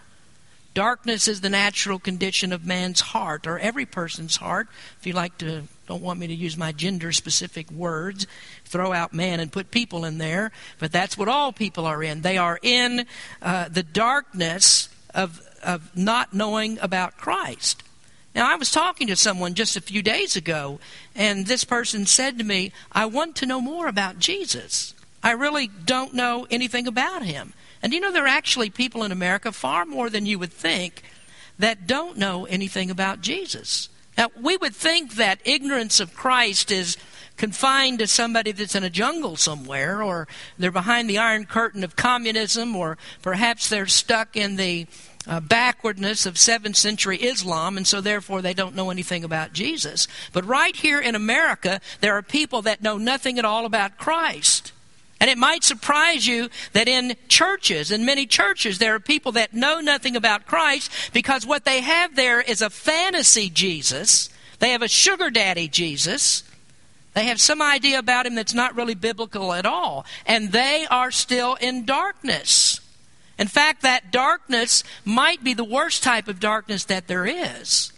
Darkness 0.73 1.27
is 1.27 1.41
the 1.41 1.49
natural 1.49 1.99
condition 1.99 2.53
of 2.53 2.65
man's 2.65 3.01
heart, 3.01 3.45
or 3.45 3.59
every 3.59 3.85
person's 3.85 4.37
heart. 4.37 4.67
If 4.99 5.07
you 5.07 5.11
like 5.11 5.37
to, 5.39 5.63
don't 5.85 6.01
want 6.01 6.19
me 6.19 6.27
to 6.27 6.33
use 6.33 6.55
my 6.55 6.71
gender 6.71 7.11
specific 7.11 7.69
words, 7.71 8.25
throw 8.63 8.93
out 8.93 9.13
man 9.13 9.41
and 9.41 9.51
put 9.51 9.69
people 9.69 10.05
in 10.05 10.17
there, 10.17 10.51
but 10.79 10.91
that's 10.93 11.17
what 11.17 11.27
all 11.27 11.51
people 11.51 11.85
are 11.85 12.01
in. 12.01 12.21
They 12.21 12.37
are 12.37 12.57
in 12.61 13.05
uh, 13.41 13.67
the 13.67 13.83
darkness 13.83 14.87
of, 15.13 15.41
of 15.61 15.95
not 15.95 16.33
knowing 16.33 16.79
about 16.79 17.17
Christ. 17.17 17.83
Now, 18.33 18.51
I 18.51 18.55
was 18.55 18.71
talking 18.71 19.07
to 19.07 19.15
someone 19.15 19.55
just 19.55 19.75
a 19.75 19.81
few 19.81 20.01
days 20.01 20.35
ago, 20.35 20.79
and 21.15 21.45
this 21.45 21.63
person 21.65 22.05
said 22.05 22.37
to 22.37 22.45
me, 22.45 22.71
I 22.91 23.05
want 23.05 23.35
to 23.37 23.45
know 23.45 23.59
more 23.59 23.87
about 23.87 24.19
Jesus. 24.19 24.93
I 25.21 25.31
really 25.31 25.67
don't 25.67 26.13
know 26.13 26.47
anything 26.49 26.87
about 26.87 27.23
him. 27.23 27.53
And 27.83 27.93
you 27.93 27.99
know, 27.99 28.11
there 28.11 28.25
are 28.25 28.27
actually 28.27 28.69
people 28.69 29.03
in 29.03 29.11
America, 29.11 29.51
far 29.51 29.85
more 29.85 30.09
than 30.09 30.25
you 30.25 30.39
would 30.39 30.53
think, 30.53 31.03
that 31.59 31.87
don't 31.87 32.17
know 32.17 32.45
anything 32.45 32.89
about 32.89 33.21
Jesus. 33.21 33.89
Now, 34.17 34.29
we 34.39 34.55
would 34.57 34.75
think 34.75 35.15
that 35.15 35.39
ignorance 35.43 35.99
of 35.99 36.15
Christ 36.15 36.71
is 36.71 36.97
confined 37.37 37.99
to 37.99 38.07
somebody 38.07 38.51
that's 38.51 38.75
in 38.75 38.83
a 38.83 38.89
jungle 38.89 39.35
somewhere, 39.35 40.03
or 40.03 40.27
they're 40.57 40.71
behind 40.71 41.09
the 41.09 41.17
iron 41.17 41.45
curtain 41.45 41.83
of 41.83 41.95
communism, 41.95 42.75
or 42.75 42.97
perhaps 43.21 43.67
they're 43.67 43.87
stuck 43.87 44.37
in 44.37 44.55
the 44.57 44.85
uh, 45.27 45.39
backwardness 45.39 46.25
of 46.25 46.35
7th 46.35 46.75
century 46.75 47.17
Islam, 47.17 47.77
and 47.77 47.85
so 47.85 48.01
therefore 48.01 48.41
they 48.41 48.53
don't 48.53 48.75
know 48.75 48.89
anything 48.89 49.23
about 49.23 49.53
Jesus. 49.53 50.07
But 50.33 50.45
right 50.45 50.75
here 50.75 50.99
in 50.99 51.15
America, 51.15 51.79
there 51.99 52.17
are 52.17 52.23
people 52.23 52.61
that 52.63 52.81
know 52.81 52.97
nothing 52.97 53.37
at 53.37 53.45
all 53.45 53.65
about 53.65 53.97
Christ. 53.97 54.71
And 55.19 55.29
it 55.29 55.37
might 55.37 55.63
surprise 55.63 56.25
you 56.25 56.49
that 56.73 56.87
in 56.87 57.15
churches, 57.27 57.91
in 57.91 58.05
many 58.05 58.25
churches, 58.25 58.79
there 58.79 58.95
are 58.95 58.99
people 58.99 59.33
that 59.33 59.53
know 59.53 59.79
nothing 59.79 60.15
about 60.15 60.47
Christ 60.47 60.91
because 61.13 61.45
what 61.45 61.63
they 61.63 61.81
have 61.81 62.15
there 62.15 62.41
is 62.41 62.63
a 62.63 62.71
fantasy 62.71 63.47
Jesus. 63.47 64.31
They 64.57 64.71
have 64.71 64.81
a 64.81 64.87
sugar 64.87 65.29
daddy 65.29 65.67
Jesus. 65.67 66.43
They 67.13 67.25
have 67.25 67.39
some 67.39 67.61
idea 67.61 67.99
about 67.99 68.25
him 68.25 68.33
that's 68.33 68.55
not 68.55 68.75
really 68.75 68.95
biblical 68.95 69.53
at 69.53 69.67
all. 69.67 70.07
And 70.25 70.51
they 70.51 70.87
are 70.89 71.11
still 71.11 71.53
in 71.53 71.85
darkness. 71.85 72.80
In 73.41 73.47
fact, 73.47 73.81
that 73.81 74.11
darkness 74.11 74.83
might 75.03 75.43
be 75.43 75.55
the 75.55 75.63
worst 75.63 76.03
type 76.03 76.27
of 76.27 76.39
darkness 76.39 76.85
that 76.85 77.07
there 77.07 77.25
is. 77.25 77.91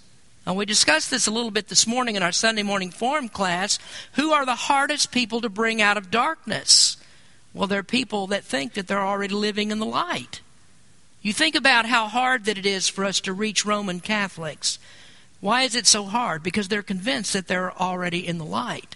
And 0.46 0.56
we 0.56 0.66
discussed 0.66 1.12
this 1.12 1.28
a 1.28 1.32
little 1.32 1.52
bit 1.52 1.68
this 1.68 1.86
morning 1.86 2.16
in 2.16 2.24
our 2.24 2.32
Sunday 2.32 2.64
morning 2.64 2.92
forum 2.92 3.28
class. 3.28 3.78
Who 4.14 4.32
are 4.32 4.46
the 4.46 4.56
hardest 4.56 5.12
people 5.12 5.42
to 5.42 5.50
bring 5.50 5.82
out 5.82 5.98
of 5.98 6.10
darkness? 6.10 6.96
Well, 7.54 7.68
there 7.68 7.80
are 7.80 7.84
people 7.84 8.28
that 8.28 8.46
think 8.46 8.76
that 8.76 8.88
they're 8.88 9.06
already 9.06 9.34
living 9.34 9.70
in 9.70 9.80
the 9.80 9.86
light. 9.86 10.40
You 11.22 11.34
think 11.34 11.56
about 11.56 11.88
how 11.88 12.08
hard 12.08 12.46
that 12.46 12.58
it 12.58 12.66
is 12.66 12.88
for 12.88 13.04
us 13.04 13.20
to 13.20 13.34
reach 13.34 13.66
Roman 13.66 14.00
Catholics. 14.00 14.80
Why 15.42 15.64
is 15.64 15.76
it 15.76 15.86
so 15.86 16.06
hard? 16.06 16.42
Because 16.42 16.70
they're 16.70 16.82
convinced 16.82 17.34
that 17.34 17.50
they're 17.50 17.78
already 17.78 18.26
in 18.26 18.38
the 18.38 18.46
light. 18.46 18.96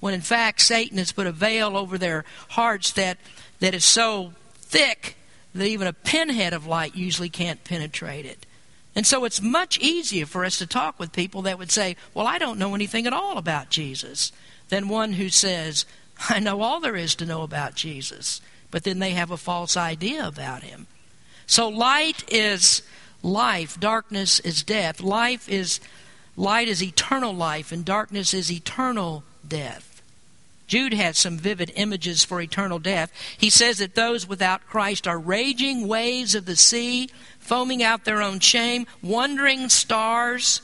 when 0.00 0.12
in 0.12 0.20
fact 0.20 0.60
Satan 0.60 0.98
has 0.98 1.12
put 1.12 1.26
a 1.26 1.32
veil 1.32 1.78
over 1.78 1.96
their 1.96 2.26
hearts 2.50 2.92
that, 2.92 3.16
that 3.60 3.72
is 3.74 3.86
so 3.86 4.34
thick 4.54 5.16
that 5.54 5.66
even 5.66 5.86
a 5.86 5.92
pinhead 5.92 6.52
of 6.52 6.66
light 6.66 6.94
usually 6.94 7.28
can't 7.28 7.64
penetrate 7.64 8.26
it. 8.26 8.46
And 8.94 9.06
so 9.06 9.24
it's 9.24 9.40
much 9.40 9.78
easier 9.78 10.26
for 10.26 10.44
us 10.44 10.58
to 10.58 10.66
talk 10.66 10.98
with 10.98 11.12
people 11.12 11.42
that 11.42 11.58
would 11.58 11.70
say, 11.70 11.96
Well, 12.14 12.26
I 12.26 12.38
don't 12.38 12.58
know 12.58 12.74
anything 12.74 13.06
at 13.06 13.12
all 13.12 13.38
about 13.38 13.70
Jesus, 13.70 14.32
than 14.68 14.88
one 14.88 15.12
who 15.14 15.28
says, 15.28 15.84
I 16.28 16.40
know 16.40 16.62
all 16.62 16.80
there 16.80 16.96
is 16.96 17.14
to 17.16 17.26
know 17.26 17.42
about 17.42 17.74
Jesus, 17.74 18.40
but 18.70 18.84
then 18.84 18.98
they 18.98 19.10
have 19.10 19.30
a 19.30 19.36
false 19.36 19.76
idea 19.76 20.26
about 20.26 20.62
him. 20.62 20.86
So 21.46 21.68
light 21.68 22.24
is 22.32 22.82
life, 23.22 23.78
darkness 23.78 24.40
is 24.40 24.62
death. 24.62 25.00
Life 25.00 25.48
is 25.48 25.80
light 26.36 26.68
is 26.68 26.82
eternal 26.82 27.32
life, 27.32 27.72
and 27.72 27.84
darkness 27.84 28.34
is 28.34 28.52
eternal 28.52 29.24
death. 29.46 29.87
Jude 30.68 30.94
has 30.94 31.18
some 31.18 31.36
vivid 31.36 31.72
images 31.74 32.22
for 32.22 32.40
eternal 32.40 32.78
death. 32.78 33.10
He 33.36 33.50
says 33.50 33.78
that 33.78 33.96
those 33.96 34.28
without 34.28 34.66
Christ 34.66 35.08
are 35.08 35.18
raging 35.18 35.88
waves 35.88 36.34
of 36.36 36.46
the 36.46 36.54
sea, 36.54 37.10
foaming 37.40 37.82
out 37.82 38.04
their 38.04 38.22
own 38.22 38.38
shame, 38.38 38.86
wandering 39.02 39.68
stars, 39.68 40.62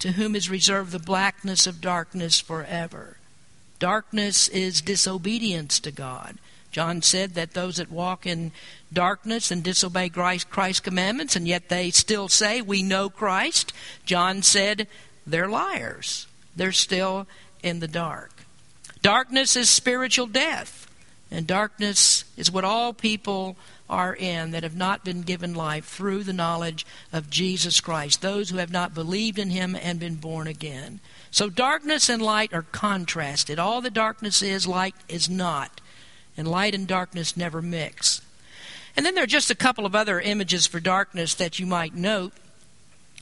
to 0.00 0.12
whom 0.12 0.36
is 0.36 0.50
reserved 0.50 0.92
the 0.92 0.98
blackness 0.98 1.66
of 1.66 1.80
darkness 1.80 2.38
forever. 2.38 3.16
Darkness 3.78 4.48
is 4.48 4.82
disobedience 4.82 5.80
to 5.80 5.90
God. 5.90 6.36
John 6.70 7.00
said 7.00 7.34
that 7.34 7.54
those 7.54 7.76
that 7.76 7.90
walk 7.90 8.26
in 8.26 8.52
darkness 8.92 9.50
and 9.50 9.62
disobey 9.64 10.10
Christ's 10.10 10.80
commandments, 10.80 11.34
and 11.34 11.48
yet 11.48 11.70
they 11.70 11.90
still 11.90 12.28
say, 12.28 12.60
We 12.60 12.82
know 12.82 13.08
Christ, 13.08 13.72
John 14.04 14.42
said, 14.42 14.86
they're 15.28 15.48
liars. 15.48 16.26
They're 16.56 16.72
still 16.72 17.26
in 17.62 17.80
the 17.80 17.88
dark. 17.88 18.37
Darkness 19.02 19.56
is 19.56 19.68
spiritual 19.68 20.26
death, 20.26 20.90
and 21.30 21.46
darkness 21.46 22.24
is 22.36 22.50
what 22.50 22.64
all 22.64 22.92
people 22.92 23.56
are 23.88 24.14
in 24.14 24.50
that 24.50 24.62
have 24.62 24.76
not 24.76 25.04
been 25.04 25.22
given 25.22 25.54
life 25.54 25.86
through 25.86 26.24
the 26.24 26.32
knowledge 26.32 26.84
of 27.12 27.30
Jesus 27.30 27.80
Christ, 27.80 28.20
those 28.20 28.50
who 28.50 28.58
have 28.58 28.72
not 28.72 28.94
believed 28.94 29.38
in 29.38 29.50
him 29.50 29.74
and 29.74 29.98
been 29.98 30.16
born 30.16 30.46
again. 30.46 31.00
So 31.30 31.48
darkness 31.48 32.08
and 32.08 32.20
light 32.20 32.52
are 32.52 32.66
contrasted. 32.72 33.58
All 33.58 33.80
the 33.80 33.90
darkness 33.90 34.42
is, 34.42 34.66
light 34.66 34.94
is 35.08 35.28
not. 35.28 35.80
And 36.36 36.46
light 36.46 36.74
and 36.74 36.86
darkness 36.86 37.36
never 37.36 37.62
mix. 37.62 38.20
And 38.96 39.06
then 39.06 39.14
there 39.14 39.24
are 39.24 39.28
just 39.28 39.50
a 39.50 39.54
couple 39.54 39.86
of 39.86 39.94
other 39.94 40.20
images 40.20 40.66
for 40.66 40.80
darkness 40.80 41.34
that 41.34 41.58
you 41.58 41.66
might 41.66 41.94
note. 41.94 42.32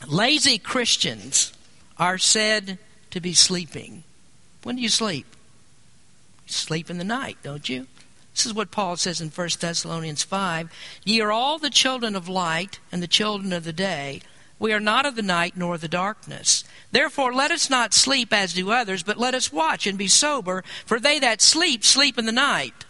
Lazy 0.07 0.59
Christians 0.59 1.53
are 1.99 2.19
said 2.19 2.79
to 3.11 3.21
be 3.21 3.35
sleeping. 3.35 4.05
When 4.63 4.77
do 4.77 4.83
you 4.83 4.89
sleep? 4.89 5.27
Sleep 6.47 6.89
in 6.91 6.99
the 6.99 7.05
night, 7.05 7.39
don't 7.43 7.69
you? 7.69 7.87
This 8.33 8.47
is 8.47 8.55
what 8.55 8.71
Paul 8.71 8.97
says 8.97 9.21
in 9.21 9.31
1 9.31 9.49
Thessalonians 9.59 10.23
5 10.23 10.71
Ye 11.05 11.21
are 11.21 11.33
all 11.33 11.59
the 11.59 11.71
children 11.71 12.15
of 12.15 12.29
light 12.29 12.81
and 12.93 13.03
the 13.03 13.09
children 13.09 13.53
of 13.53 13.65
the 13.65 13.73
day. 13.73 14.21
We 14.59 14.73
are 14.73 14.81
not 14.81 15.05
of 15.05 15.17
the 15.17 15.23
night 15.23 15.57
nor 15.57 15.77
the 15.77 15.89
darkness. 15.89 16.65
Therefore, 16.91 17.33
let 17.33 17.51
us 17.51 17.69
not 17.69 17.93
sleep 17.93 18.33
as 18.33 18.55
do 18.55 18.71
others, 18.71 19.03
but 19.03 19.19
let 19.19 19.35
us 19.35 19.53
watch 19.53 19.87
and 19.87 19.99
be 19.99 20.09
sober. 20.09 20.65
For 20.85 20.99
they 20.99 21.19
that 21.19 21.43
sleep, 21.43 21.85
sleep 21.85 22.19
in 22.19 22.27
the 22.27 22.33
night, 22.33 22.85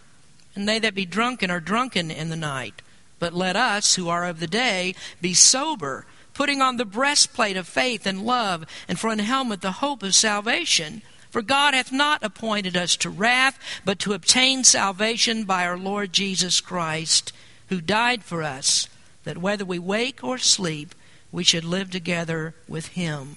and 0.54 0.68
they 0.68 0.78
that 0.78 0.94
be 0.94 1.06
drunken 1.06 1.50
are 1.50 1.60
drunken 1.60 2.10
in 2.10 2.28
the 2.28 2.36
night. 2.36 2.82
But 3.18 3.32
let 3.32 3.56
us, 3.56 3.94
who 3.94 4.08
are 4.08 4.26
of 4.26 4.40
the 4.40 4.46
day, 4.46 4.94
be 5.20 5.34
sober, 5.34 6.06
putting 6.34 6.60
on 6.60 6.76
the 6.76 6.84
breastplate 6.84 7.56
of 7.56 7.66
faith 7.66 8.06
and 8.06 8.26
love, 8.26 8.64
and 8.88 8.98
for 8.98 9.10
an 9.10 9.18
helmet 9.18 9.60
the 9.60 9.72
hope 9.72 10.02
of 10.02 10.14
salvation. 10.14 11.02
For 11.36 11.42
God 11.42 11.74
hath 11.74 11.92
not 11.92 12.24
appointed 12.24 12.78
us 12.78 12.96
to 12.96 13.10
wrath, 13.10 13.58
but 13.84 13.98
to 13.98 14.14
obtain 14.14 14.64
salvation 14.64 15.44
by 15.44 15.66
our 15.66 15.76
Lord 15.76 16.10
Jesus 16.14 16.62
Christ, 16.62 17.30
who 17.68 17.82
died 17.82 18.24
for 18.24 18.42
us, 18.42 18.88
that 19.24 19.36
whether 19.36 19.62
we 19.62 19.78
wake 19.78 20.24
or 20.24 20.38
sleep, 20.38 20.94
we 21.30 21.44
should 21.44 21.62
live 21.62 21.90
together 21.90 22.54
with 22.66 22.86
him. 22.86 23.36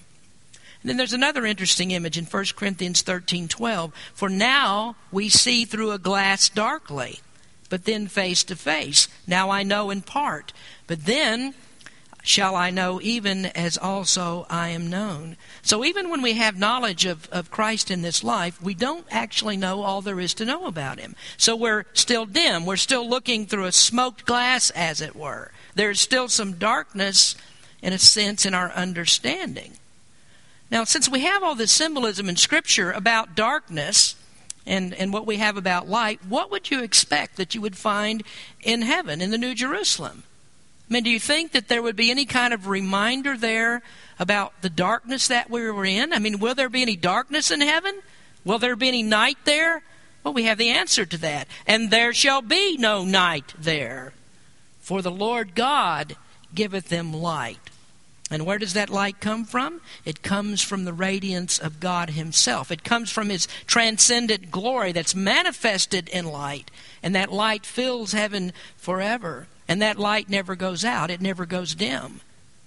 And 0.82 0.90
then 0.90 0.96
there's 0.96 1.12
another 1.12 1.46
interesting 1.46 1.92
image 1.92 2.18
in 2.18 2.24
1 2.24 2.56
Corinthians 2.56 3.02
13:12. 3.02 3.92
For 4.14 4.30
now 4.30 4.96
we 5.12 5.28
see 5.28 5.66
through 5.66 5.92
a 5.92 6.00
glass 6.00 6.48
darkly, 6.48 7.20
but 7.68 7.84
then 7.84 8.08
face 8.08 8.46
to 8.46 8.56
face. 8.56 9.10
Now 9.28 9.50
I 9.50 9.64
know 9.64 9.90
in 9.90 10.04
part, 10.04 10.54
but 10.88 11.04
then 11.06 11.54
shall 12.30 12.56
I 12.56 12.70
know 12.70 13.02
even 13.02 13.48
as 13.48 13.76
also 13.76 14.46
I 14.52 14.70
am 14.70 14.88
known. 14.88 15.36
So 15.64 15.84
even 15.84 16.12
when 16.12 16.22
we 16.22 16.34
have 16.34 16.60
knowledge 16.60 17.06
of, 17.06 17.28
of 17.32 17.50
Christ 17.50 17.90
in 17.90 18.04
this 18.04 18.24
life, 18.24 18.62
we 18.62 18.76
don't 18.76 19.08
actually 19.10 19.58
know 19.58 19.82
all 19.82 20.04
there 20.04 20.20
is 20.20 20.36
to 20.36 20.46
know 20.46 20.68
about 20.68 21.00
him. 21.00 21.16
So 21.38 21.56
we're 21.56 21.88
still 21.94 22.28
dim. 22.28 22.68
We're 22.68 22.76
still 22.76 23.10
looking 23.10 23.48
through 23.48 23.66
a 23.66 23.72
smoked 23.72 24.28
glass, 24.28 24.70
as 24.70 25.02
it 25.02 25.16
were. 25.16 25.52
There's 25.74 26.00
still 26.00 26.28
some 26.28 26.54
darkness 26.54 27.36
in 27.82 27.94
a 27.94 27.98
sense, 27.98 28.46
in 28.46 28.54
our 28.54 28.72
understanding. 28.74 29.74
Now, 30.70 30.84
since 30.84 31.10
we 31.10 31.22
have 31.22 31.42
all 31.42 31.56
this 31.56 31.72
symbolism 31.72 32.30
in 32.30 32.36
Scripture 32.36 32.92
about 32.92 33.34
darkness 33.34 34.16
and, 34.68 34.94
and 34.94 35.12
what 35.12 35.26
we 35.26 35.38
have 35.38 35.58
about 35.58 35.90
light, 35.90 36.24
what 36.28 36.52
would 36.52 36.70
you 36.70 36.84
expect 36.84 37.38
that 37.38 37.56
you 37.56 37.62
would 37.62 37.76
find 37.76 38.22
in 38.62 38.84
heaven, 38.84 39.20
in 39.20 39.32
the 39.32 39.38
New 39.40 39.56
Jerusalem? 39.56 40.26
I 40.90 40.94
mean, 40.94 41.04
do 41.04 41.10
you 41.10 41.20
think 41.20 41.52
that 41.52 41.68
there 41.68 41.84
would 41.84 41.96
be 41.96 42.10
any 42.10 42.26
kind 42.26 42.54
of 42.54 42.68
reminder 42.68 43.38
there 43.38 43.84
about 44.18 44.54
the 44.62 44.70
darkness 44.70 45.28
that 45.28 45.50
we 45.50 45.70
were 45.70 45.86
in? 45.86 46.14
I 46.14 46.20
mean, 46.20 46.40
will 46.40 46.56
there 46.56 46.70
be 46.70 46.82
any 46.82 46.96
darkness 46.96 47.52
in 47.52 47.62
heaven? 47.62 48.02
Will 48.44 48.58
there 48.58 48.76
be 48.76 48.88
any 48.88 49.04
night 49.04 49.38
there? 49.44 49.84
Well, 50.24 50.34
we 50.34 50.44
have 50.46 50.58
the 50.58 50.70
answer 50.70 51.06
to 51.06 51.18
that. 51.20 51.48
And 51.68 51.92
there 51.92 52.12
shall 52.14 52.42
be 52.42 52.76
no 52.78 53.06
night 53.06 53.54
there. 53.58 54.14
For 54.80 55.02
the 55.04 55.12
Lord 55.12 55.54
God 55.54 56.16
giveth 56.56 56.90
them 56.90 57.14
light. 57.14 57.70
And 58.32 58.46
where 58.46 58.58
does 58.58 58.74
that 58.74 58.90
light 58.90 59.20
come 59.20 59.46
from? 59.46 59.82
It 60.06 60.22
comes 60.22 60.62
from 60.62 60.86
the 60.86 60.94
radiance 60.94 61.60
of 61.60 61.80
God 61.80 62.12
Himself. 62.12 62.72
It 62.72 62.84
comes 62.84 63.12
from 63.12 63.30
His 63.30 63.48
transcendent 63.66 64.52
glory 64.52 64.92
that's 64.92 65.16
manifested 65.16 66.10
in 66.10 66.26
light. 66.26 66.72
And 67.02 67.16
that 67.16 67.32
light 67.32 67.66
fills 67.66 68.12
heaven 68.12 68.54
forever. 68.76 69.48
And 69.70 69.84
that 69.84 70.00
light 70.00 70.28
never 70.30 70.56
goes 70.56 70.84
out, 70.84 71.12
it 71.12 71.22
never 71.22 71.46
goes 71.46 71.76
dim. 71.76 72.22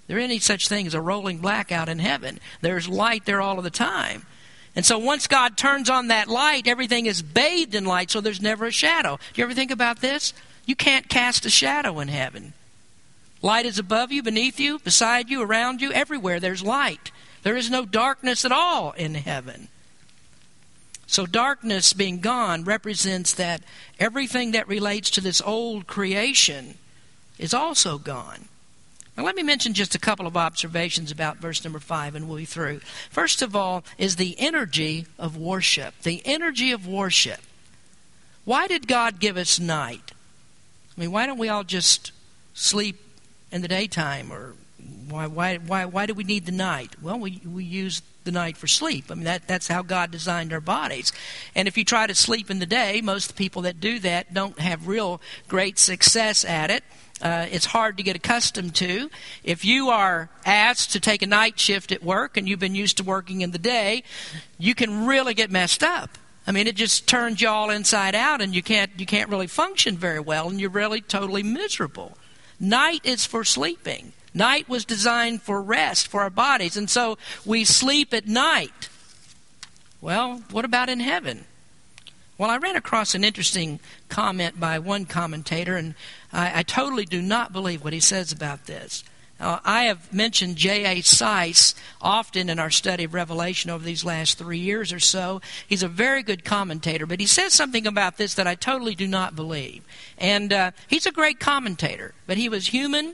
There 0.07 0.17
ain't 0.17 0.31
any 0.31 0.39
such 0.39 0.69
thing 0.69 0.87
as 0.87 0.93
a 0.93 1.01
rolling 1.01 1.39
blackout 1.39 1.89
in 1.89 1.99
heaven. 1.99 2.39
There's 2.61 2.87
light 2.87 3.25
there 3.25 3.41
all 3.41 3.57
of 3.57 3.65
the 3.65 3.69
time. 3.69 4.25
And 4.73 4.85
so 4.85 4.97
once 4.97 5.27
God 5.27 5.57
turns 5.57 5.89
on 5.89 6.07
that 6.07 6.29
light, 6.29 6.65
everything 6.65 7.05
is 7.05 7.21
bathed 7.21 7.75
in 7.75 7.85
light, 7.85 8.09
so 8.09 8.21
there's 8.21 8.41
never 8.41 8.67
a 8.67 8.71
shadow. 8.71 9.17
Do 9.33 9.41
you 9.41 9.43
ever 9.43 9.53
think 9.53 9.69
about 9.69 9.99
this? 9.99 10.33
You 10.65 10.75
can't 10.75 11.09
cast 11.09 11.45
a 11.45 11.49
shadow 11.49 11.99
in 11.99 12.07
heaven. 12.07 12.53
Light 13.41 13.65
is 13.65 13.77
above 13.77 14.13
you, 14.13 14.23
beneath 14.23 14.57
you, 14.57 14.79
beside 14.79 15.29
you, 15.29 15.41
around 15.41 15.81
you, 15.81 15.91
everywhere. 15.91 16.39
There's 16.39 16.63
light. 16.63 17.11
There 17.43 17.57
is 17.57 17.69
no 17.69 17.85
darkness 17.85 18.45
at 18.45 18.53
all 18.53 18.91
in 18.93 19.15
heaven. 19.15 19.67
So, 21.05 21.25
darkness 21.25 21.91
being 21.91 22.21
gone 22.21 22.63
represents 22.63 23.33
that 23.33 23.61
everything 23.99 24.51
that 24.51 24.69
relates 24.69 25.09
to 25.11 25.21
this 25.21 25.41
old 25.41 25.85
creation 25.85 26.75
is 27.43 27.53
also 27.53 27.97
gone. 27.97 28.47
Now, 29.17 29.25
let 29.25 29.35
me 29.35 29.43
mention 29.43 29.73
just 29.73 29.93
a 29.95 29.99
couple 29.99 30.25
of 30.25 30.37
observations 30.37 31.11
about 31.11 31.37
verse 31.37 31.61
number 31.65 31.79
five, 31.79 32.15
and 32.15 32.27
we'll 32.27 32.37
be 32.37 32.45
through. 32.45 32.79
First 33.09 33.41
of 33.41 33.53
all, 33.53 33.83
is 33.97 34.15
the 34.15 34.35
energy 34.39 35.07
of 35.19 35.35
worship. 35.35 35.93
The 36.03 36.21
energy 36.23 36.71
of 36.71 36.87
worship. 36.87 37.41
Why 38.45 38.67
did 38.67 38.87
God 38.87 39.19
give 39.19 39.35
us 39.35 39.59
night? 39.59 40.13
I 40.97 41.01
mean, 41.01 41.11
why 41.11 41.25
don't 41.25 41.37
we 41.37 41.49
all 41.49 41.65
just 41.65 42.13
sleep 42.53 42.97
in 43.51 43.61
the 43.61 43.67
daytime 43.67 44.31
or 44.31 44.55
why 45.09 45.27
why 45.27 45.57
why 45.57 45.85
why 45.85 46.05
do 46.05 46.13
we 46.13 46.23
need 46.23 46.45
the 46.45 46.51
night? 46.51 46.95
Well, 47.01 47.19
we 47.19 47.41
we 47.45 47.65
use 47.65 48.01
the 48.23 48.31
night 48.31 48.57
for 48.57 48.67
sleep. 48.67 49.05
I 49.09 49.15
mean 49.15 49.25
that 49.25 49.47
that's 49.47 49.67
how 49.67 49.81
God 49.81 50.11
designed 50.11 50.53
our 50.53 50.61
bodies. 50.61 51.11
And 51.55 51.67
if 51.67 51.77
you 51.77 51.83
try 51.83 52.07
to 52.07 52.15
sleep 52.15 52.49
in 52.49 52.59
the 52.59 52.65
day, 52.65 53.01
most 53.01 53.35
people 53.35 53.63
that 53.63 53.79
do 53.79 53.99
that 53.99 54.33
don't 54.33 54.59
have 54.59 54.87
real 54.87 55.21
great 55.47 55.77
success 55.77 56.45
at 56.45 56.71
it. 56.71 56.83
Uh, 57.21 57.47
it's 57.51 57.65
hard 57.67 57.97
to 57.97 58.03
get 58.03 58.15
accustomed 58.15 58.75
to. 58.75 59.09
If 59.43 59.63
you 59.63 59.89
are 59.89 60.29
asked 60.45 60.91
to 60.91 60.99
take 60.99 61.21
a 61.21 61.27
night 61.27 61.59
shift 61.59 61.91
at 61.91 62.03
work 62.03 62.35
and 62.35 62.49
you've 62.49 62.59
been 62.59 62.75
used 62.75 62.97
to 62.97 63.03
working 63.03 63.41
in 63.41 63.51
the 63.51 63.59
day, 63.59 64.03
you 64.57 64.75
can 64.75 65.05
really 65.05 65.33
get 65.33 65.51
messed 65.51 65.83
up. 65.83 66.17
I 66.45 66.51
mean, 66.51 66.67
it 66.67 66.75
just 66.75 67.07
turns 67.07 67.41
you 67.41 67.47
all 67.47 67.69
inside 67.69 68.15
out, 68.15 68.41
and 68.41 68.53
you 68.53 68.61
can't 68.61 68.91
you 68.97 69.05
can't 69.05 69.29
really 69.29 69.47
function 69.47 69.95
very 69.95 70.19
well, 70.19 70.49
and 70.49 70.59
you're 70.59 70.69
really 70.69 70.99
totally 70.99 71.43
miserable. 71.43 72.17
Night 72.59 73.01
is 73.05 73.25
for 73.25 73.45
sleeping. 73.45 74.11
Night 74.33 74.67
was 74.67 74.83
designed 74.83 75.41
for 75.41 75.61
rest 75.61 76.07
for 76.07 76.21
our 76.21 76.29
bodies, 76.29 76.75
and 76.75 76.89
so 76.89 77.17
we 77.45 77.63
sleep 77.63 78.13
at 78.13 78.27
night. 78.27 78.89
Well, 80.01 80.43
what 80.51 80.65
about 80.65 80.89
in 80.89 80.99
heaven? 80.99 81.45
Well, 82.35 82.49
I 82.49 82.57
ran 82.57 82.75
across 82.75 83.13
an 83.13 83.23
interesting 83.23 83.79
comment 84.09 84.59
by 84.59 84.79
one 84.79 85.05
commentator, 85.05 85.77
and 85.77 85.93
I, 86.31 86.59
I 86.59 86.63
totally 86.63 87.05
do 87.05 87.21
not 87.21 87.53
believe 87.53 87.83
what 87.83 87.93
he 87.93 87.99
says 87.99 88.31
about 88.31 88.65
this. 88.65 89.03
Uh, 89.39 89.59
I 89.63 89.83
have 89.83 90.11
mentioned 90.11 90.55
J.A. 90.55 91.01
Seiss 91.01 91.75
often 92.01 92.49
in 92.49 92.57
our 92.57 92.71
study 92.71 93.03
of 93.03 93.13
Revelation 93.13 93.69
over 93.69 93.83
these 93.83 94.03
last 94.03 94.39
three 94.39 94.57
years 94.57 94.91
or 94.91 94.99
so. 94.99 95.41
He's 95.67 95.83
a 95.83 95.87
very 95.87 96.23
good 96.23 96.43
commentator, 96.43 97.05
but 97.05 97.19
he 97.19 97.27
says 97.27 97.53
something 97.53 97.85
about 97.85 98.17
this 98.17 98.33
that 98.35 98.47
I 98.47 98.55
totally 98.55 98.95
do 98.95 99.07
not 99.07 99.35
believe. 99.35 99.83
And 100.17 100.51
uh, 100.51 100.71
he's 100.87 101.05
a 101.05 101.11
great 101.11 101.39
commentator, 101.39 102.13
but 102.25 102.37
he 102.37 102.49
was 102.49 102.67
human 102.67 103.13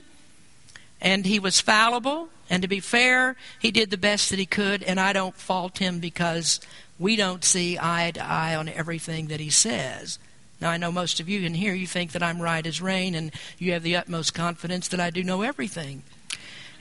and 1.00 1.26
he 1.26 1.38
was 1.38 1.60
fallible. 1.60 2.28
And 2.48 2.62
to 2.62 2.68
be 2.68 2.80
fair, 2.80 3.36
he 3.58 3.70
did 3.70 3.90
the 3.90 3.98
best 3.98 4.30
that 4.30 4.38
he 4.38 4.46
could, 4.46 4.82
and 4.82 4.98
I 4.98 5.12
don't 5.12 5.36
fault 5.36 5.78
him 5.78 6.00
because 6.00 6.60
we 7.00 7.16
don't 7.16 7.42
see 7.42 7.78
eye 7.80 8.12
to 8.14 8.22
eye 8.22 8.54
on 8.54 8.68
everything 8.68 9.28
that 9.28 9.40
he 9.40 9.50
says. 9.50 10.18
Now, 10.60 10.70
I 10.70 10.76
know 10.76 10.92
most 10.92 11.18
of 11.18 11.28
you 11.28 11.44
in 11.46 11.54
here, 11.54 11.72
you 11.72 11.86
think 11.86 12.12
that 12.12 12.22
I'm 12.22 12.40
right 12.40 12.64
as 12.66 12.82
rain, 12.82 13.14
and 13.14 13.32
you 13.58 13.72
have 13.72 13.82
the 13.82 13.96
utmost 13.96 14.34
confidence 14.34 14.86
that 14.88 15.00
I 15.00 15.08
do 15.08 15.24
know 15.24 15.40
everything. 15.40 16.02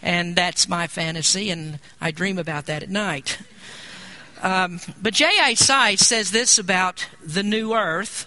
And 0.02 0.36
that's 0.36 0.68
my 0.68 0.88
fantasy, 0.88 1.50
and 1.50 1.80
I 2.02 2.12
dream 2.12 2.38
about 2.38 2.66
that 2.66 2.84
at 2.84 2.90
night. 2.90 3.40
Um, 4.42 4.82
but 5.02 5.14
J.A. 5.14 5.56
Seiss 5.56 6.00
says 6.00 6.32
this 6.32 6.60
about 6.60 7.08
the 7.26 7.44
new 7.44 7.74
earth. 7.74 8.26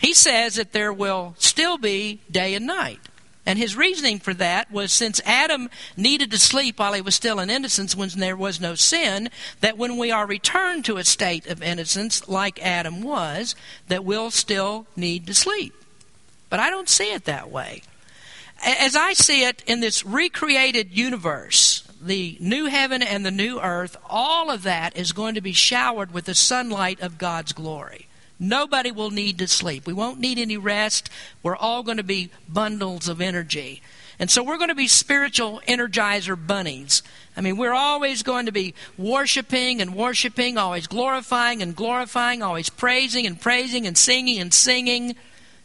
He 0.00 0.14
says 0.14 0.54
that 0.54 0.72
there 0.72 0.92
will 0.92 1.34
still 1.38 1.76
be 1.76 2.20
day 2.30 2.54
and 2.54 2.66
night. 2.66 3.00
And 3.46 3.58
his 3.58 3.76
reasoning 3.76 4.18
for 4.18 4.32
that 4.34 4.70
was 4.70 4.92
since 4.92 5.20
Adam 5.26 5.68
needed 5.96 6.30
to 6.30 6.38
sleep 6.38 6.78
while 6.78 6.94
he 6.94 7.02
was 7.02 7.14
still 7.14 7.38
in 7.38 7.50
innocence 7.50 7.94
when 7.94 8.08
there 8.16 8.36
was 8.36 8.60
no 8.60 8.74
sin, 8.74 9.28
that 9.60 9.76
when 9.76 9.98
we 9.98 10.10
are 10.10 10.26
returned 10.26 10.84
to 10.86 10.96
a 10.96 11.04
state 11.04 11.46
of 11.46 11.62
innocence 11.62 12.26
like 12.26 12.64
Adam 12.64 13.02
was, 13.02 13.54
that 13.88 14.04
we'll 14.04 14.30
still 14.30 14.86
need 14.96 15.26
to 15.26 15.34
sleep. 15.34 15.74
But 16.48 16.60
I 16.60 16.70
don't 16.70 16.88
see 16.88 17.12
it 17.12 17.24
that 17.26 17.50
way 17.50 17.82
as 18.64 18.96
I 18.96 19.12
see 19.12 19.44
it 19.44 19.62
in 19.66 19.80
this 19.80 20.04
recreated 20.04 20.96
universe, 20.96 21.86
the 22.00 22.36
new 22.40 22.66
heaven 22.66 23.02
and 23.02 23.24
the 23.24 23.30
new 23.30 23.60
earth, 23.60 23.96
all 24.08 24.50
of 24.50 24.62
that 24.62 24.96
is 24.96 25.12
going 25.12 25.34
to 25.34 25.40
be 25.40 25.52
showered 25.52 26.12
with 26.12 26.24
the 26.24 26.34
sunlight 26.34 27.00
of 27.00 27.18
God's 27.18 27.52
glory. 27.52 28.08
Nobody 28.48 28.90
will 28.90 29.10
need 29.10 29.38
to 29.38 29.48
sleep. 29.48 29.86
We 29.86 29.92
won't 29.92 30.20
need 30.20 30.38
any 30.38 30.56
rest. 30.56 31.08
We're 31.42 31.56
all 31.56 31.82
going 31.82 31.96
to 31.96 32.02
be 32.02 32.30
bundles 32.48 33.08
of 33.08 33.20
energy. 33.20 33.82
And 34.18 34.30
so 34.30 34.42
we're 34.42 34.58
going 34.58 34.68
to 34.68 34.74
be 34.74 34.86
spiritual 34.86 35.60
energizer 35.66 36.38
bunnies. 36.46 37.02
I 37.36 37.40
mean, 37.40 37.56
we're 37.56 37.74
always 37.74 38.22
going 38.22 38.46
to 38.46 38.52
be 38.52 38.74
worshiping 38.96 39.80
and 39.80 39.94
worshiping, 39.94 40.56
always 40.56 40.86
glorifying 40.86 41.62
and 41.62 41.74
glorifying, 41.74 42.42
always 42.42 42.70
praising 42.70 43.26
and 43.26 43.40
praising 43.40 43.86
and 43.86 43.98
singing 43.98 44.38
and 44.38 44.54
singing. 44.54 45.16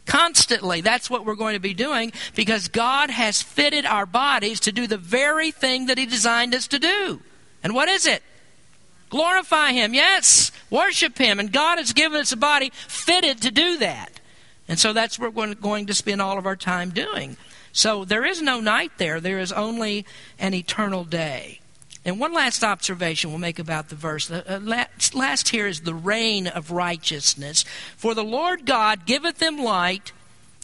Constantly, 0.06 0.82
that's 0.82 1.10
what 1.10 1.26
we're 1.26 1.36
going 1.36 1.54
to 1.54 1.60
be 1.60 1.76
doing 1.76 2.12
because 2.34 2.68
God 2.68 3.12
has 3.12 3.44
fitted 3.44 3.86
our 3.86 4.08
bodies 4.08 4.60
to 4.62 4.72
do 4.72 4.88
the 4.88 4.98
very 4.98 5.52
thing 5.52 5.86
that 5.86 6.00
He 6.00 6.08
designed 6.08 6.56
us 6.56 6.68
to 6.70 6.80
do. 6.80 7.22
And 7.62 7.76
what 7.76 7.90
is 7.90 8.08
it? 8.08 8.24
Glorify 9.10 9.72
Him, 9.72 9.94
yes. 9.94 10.52
Worship 10.70 11.18
Him. 11.18 11.40
And 11.40 11.52
God 11.52 11.78
has 11.78 11.94
given 11.94 12.20
us 12.22 12.32
a 12.32 12.38
body 12.38 12.72
fitted 12.74 13.42
to 13.42 13.52
do 13.52 13.78
that. 13.78 14.20
And 14.68 14.78
so 14.78 14.94
that's 14.94 15.18
what 15.18 15.34
we're 15.34 15.56
going 15.56 15.88
to 15.88 15.94
spend 15.94 16.22
all 16.22 16.38
of 16.38 16.46
our 16.46 16.56
time 16.56 16.92
doing. 16.92 17.38
So 17.72 18.06
there 18.06 18.26
is 18.26 18.42
no 18.42 18.60
night 18.60 18.92
there, 18.98 19.20
there 19.20 19.40
is 19.40 19.52
only 19.52 20.06
an 20.38 20.54
eternal 20.54 21.04
day. 21.04 21.60
And 22.06 22.20
one 22.20 22.34
last 22.34 22.64
observation 22.64 23.30
we'll 23.30 23.40
make 23.40 23.60
about 23.60 23.90
the 23.90 23.96
verse. 23.96 24.28
The 24.28 24.56
uh, 24.56 24.60
last 25.14 25.50
here 25.50 25.68
is 25.68 25.82
the 25.82 25.94
reign 25.94 26.48
of 26.48 26.72
righteousness. 26.72 27.66
For 27.98 28.14
the 28.14 28.24
Lord 28.24 28.66
God 28.66 29.06
giveth 29.06 29.40
them 29.40 29.58
light, 29.58 30.12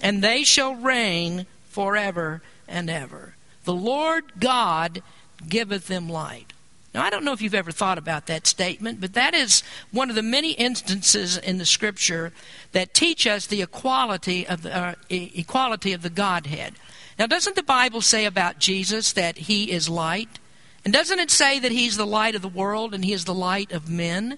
and 0.01 0.23
they 0.23 0.43
shall 0.43 0.75
reign 0.75 1.45
forever 1.67 2.41
and 2.67 2.89
ever. 2.89 3.35
The 3.65 3.73
Lord 3.73 4.39
God 4.39 5.03
giveth 5.47 5.87
them 5.87 6.07
light. 6.07 6.53
Now, 6.95 7.03
I 7.03 7.09
don't 7.09 7.25
know 7.25 7.33
if 7.33 7.41
you've 7.41 7.53
ever 7.53 7.73
thought 7.73 7.97
about 7.97 8.27
that 8.27 8.47
statement, 8.47 9.01
but 9.01 9.15
that 9.15 9.33
is 9.33 9.63
one 9.91 10.09
of 10.09 10.15
the 10.15 10.23
many 10.23 10.53
instances 10.53 11.37
in 11.37 11.57
the 11.57 11.65
Scripture 11.65 12.31
that 12.71 12.93
teach 12.93 13.27
us 13.27 13.45
the 13.45 13.61
equality 13.61 14.47
of 14.47 14.61
the, 14.61 14.73
uh, 14.73 14.95
equality 15.09 15.91
of 15.91 16.03
the 16.03 16.09
Godhead. 16.09 16.75
Now, 17.19 17.27
doesn't 17.27 17.57
the 17.57 17.63
Bible 17.63 17.99
say 17.99 18.23
about 18.23 18.59
Jesus 18.59 19.11
that 19.11 19.37
he 19.37 19.71
is 19.71 19.89
light? 19.89 20.39
And 20.85 20.93
doesn't 20.93 21.19
it 21.19 21.31
say 21.31 21.59
that 21.59 21.73
he's 21.73 21.97
the 21.97 22.05
light 22.07 22.33
of 22.33 22.41
the 22.41 22.47
world 22.47 22.93
and 22.93 23.03
he 23.03 23.11
is 23.11 23.25
the 23.25 23.33
light 23.33 23.73
of 23.73 23.89
men? 23.89 24.37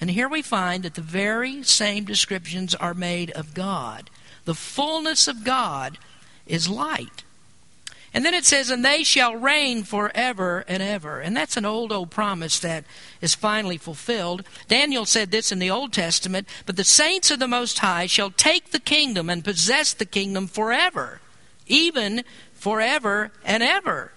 And 0.00 0.12
here 0.12 0.28
we 0.28 0.42
find 0.42 0.84
that 0.84 0.94
the 0.94 1.00
very 1.00 1.64
same 1.64 2.04
descriptions 2.04 2.76
are 2.76 2.94
made 2.94 3.32
of 3.32 3.52
God. 3.52 4.10
The 4.44 4.54
fullness 4.54 5.26
of 5.26 5.42
God 5.42 5.98
is 6.46 6.68
light. 6.68 7.23
And 8.14 8.24
then 8.24 8.32
it 8.32 8.44
says, 8.44 8.70
and 8.70 8.84
they 8.84 9.02
shall 9.02 9.34
reign 9.34 9.82
forever 9.82 10.64
and 10.68 10.80
ever. 10.80 11.20
And 11.20 11.36
that's 11.36 11.56
an 11.56 11.64
old, 11.64 11.90
old 11.90 12.12
promise 12.12 12.60
that 12.60 12.84
is 13.20 13.34
finally 13.34 13.76
fulfilled. 13.76 14.44
Daniel 14.68 15.04
said 15.04 15.32
this 15.32 15.50
in 15.50 15.58
the 15.58 15.70
Old 15.70 15.92
Testament, 15.92 16.48
but 16.64 16.76
the 16.76 16.84
saints 16.84 17.32
of 17.32 17.40
the 17.40 17.48
Most 17.48 17.80
High 17.80 18.06
shall 18.06 18.30
take 18.30 18.70
the 18.70 18.78
kingdom 18.78 19.28
and 19.28 19.44
possess 19.44 19.92
the 19.92 20.06
kingdom 20.06 20.46
forever, 20.46 21.20
even 21.66 22.22
forever 22.52 23.32
and 23.44 23.64
ever. 23.64 24.12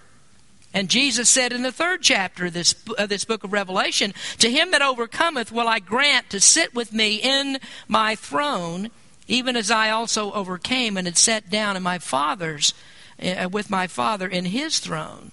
And 0.72 0.88
Jesus 0.88 1.28
said 1.28 1.52
in 1.52 1.62
the 1.62 1.72
third 1.72 2.00
chapter 2.02 2.46
of 2.46 2.52
this, 2.52 2.76
of 2.98 3.08
this 3.08 3.24
book 3.24 3.42
of 3.42 3.52
Revelation, 3.52 4.14
To 4.38 4.48
him 4.48 4.70
that 4.70 4.82
overcometh 4.82 5.50
will 5.50 5.66
I 5.66 5.80
grant 5.80 6.30
to 6.30 6.40
sit 6.40 6.72
with 6.72 6.92
me 6.92 7.16
in 7.16 7.58
my 7.88 8.14
throne, 8.14 8.90
even 9.26 9.56
as 9.56 9.72
I 9.72 9.90
also 9.90 10.30
overcame 10.32 10.96
and 10.96 11.08
had 11.08 11.16
sat 11.16 11.50
down 11.50 11.76
in 11.76 11.82
my 11.82 11.98
Father's, 11.98 12.74
uh, 13.22 13.48
with 13.50 13.70
my 13.70 13.86
Father 13.86 14.28
in 14.28 14.46
his 14.46 14.78
throne. 14.78 15.32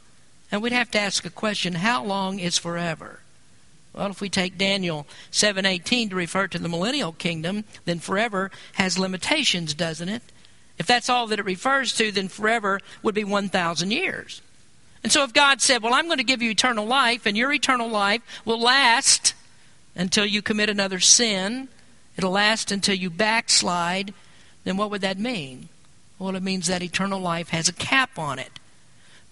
And 0.52 0.62
we'd 0.62 0.72
have 0.72 0.92
to 0.92 1.00
ask 1.00 1.26
a 1.26 1.30
question, 1.30 1.76
how 1.76 2.04
long 2.04 2.40
is 2.40 2.58
forever? 2.58 3.20
Well, 3.94 4.12
if 4.12 4.22
we 4.22 4.30
take 4.30 4.58
Daniel 4.58 5.08
7:18 5.32 6.10
to 6.10 6.16
refer 6.16 6.48
to 6.48 6.60
the 6.60 6.70
millennial 6.70 7.14
kingdom, 7.14 7.64
then 7.86 8.00
forever 8.00 8.52
has 8.74 9.00
limitations, 9.00 9.74
doesn't 9.74 10.10
it? 10.10 10.22
If 10.78 10.86
that's 10.86 11.10
all 11.10 11.28
that 11.28 11.40
it 11.40 11.46
refers 11.46 11.94
to, 11.94 12.12
then 12.12 12.28
forever 12.28 12.82
would 13.02 13.16
be 13.16 13.24
1,000 13.24 13.92
years. 13.92 14.42
And 15.02 15.12
so 15.12 15.24
if 15.24 15.32
God 15.32 15.62
said, 15.62 15.82
Well, 15.82 15.94
I'm 15.94 16.08
going 16.08 16.18
to 16.18 16.24
give 16.24 16.42
you 16.42 16.52
eternal 16.52 16.86
life, 16.86 17.26
and 17.26 17.38
your 17.38 17.54
eternal 17.54 17.88
life 17.88 18.22
will 18.44 18.60
last 18.60 19.34
until 19.96 20.26
you 20.26 20.42
commit 20.42 20.70
another 20.70 21.00
sin, 21.00 21.70
it'll 22.18 22.32
last 22.32 22.72
until 22.72 22.96
you 22.96 23.10
backslide, 23.10 24.14
then 24.66 24.76
what 24.76 24.92
would 24.92 25.02
that 25.02 25.18
mean? 25.18 25.70
Well, 26.18 26.36
it 26.36 26.44
means 26.44 26.68
that 26.68 26.84
eternal 26.84 27.20
life 27.20 27.50
has 27.50 27.68
a 27.68 27.74
cap 27.74 28.18
on 28.18 28.40
it. 28.40 28.60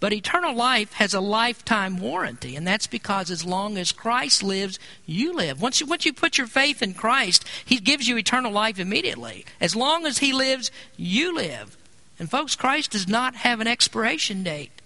But 0.04 0.12
eternal 0.12 0.54
life 0.54 0.92
has 0.94 1.14
a 1.14 1.22
lifetime 1.22 1.98
warranty, 1.98 2.58
and 2.58 2.68
that's 2.68 2.88
because 2.88 3.32
as 3.32 3.46
long 3.46 3.78
as 3.78 3.94
Christ 3.94 4.44
lives, 4.44 4.78
you 5.06 5.34
live. 5.34 5.62
Once 5.62 5.80
you, 5.80 5.86
once 5.86 6.06
you 6.06 6.12
put 6.12 6.38
your 6.38 6.48
faith 6.48 6.82
in 6.82 6.94
Christ, 6.94 7.46
He 7.64 7.78
gives 7.78 8.06
you 8.06 8.18
eternal 8.18 8.52
life 8.52 8.80
immediately. 8.80 9.46
As 9.62 9.78
long 9.78 10.06
as 10.06 10.18
He 10.18 10.34
lives, 10.34 10.72
you 10.98 11.34
live. 11.34 11.78
And 12.20 12.30
folks, 12.30 12.58
Christ 12.58 12.92
does 12.92 13.08
not 13.08 13.36
have 13.36 13.62
an 13.62 13.68
expiration 13.68 14.44
date. 14.44 14.82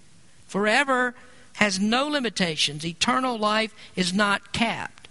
Forever 0.45 1.15
has 1.53 1.79
no 1.79 2.07
limitations. 2.07 2.85
Eternal 2.85 3.39
life 3.39 3.73
is 3.95 4.13
not 4.13 4.53
capped. 4.53 5.07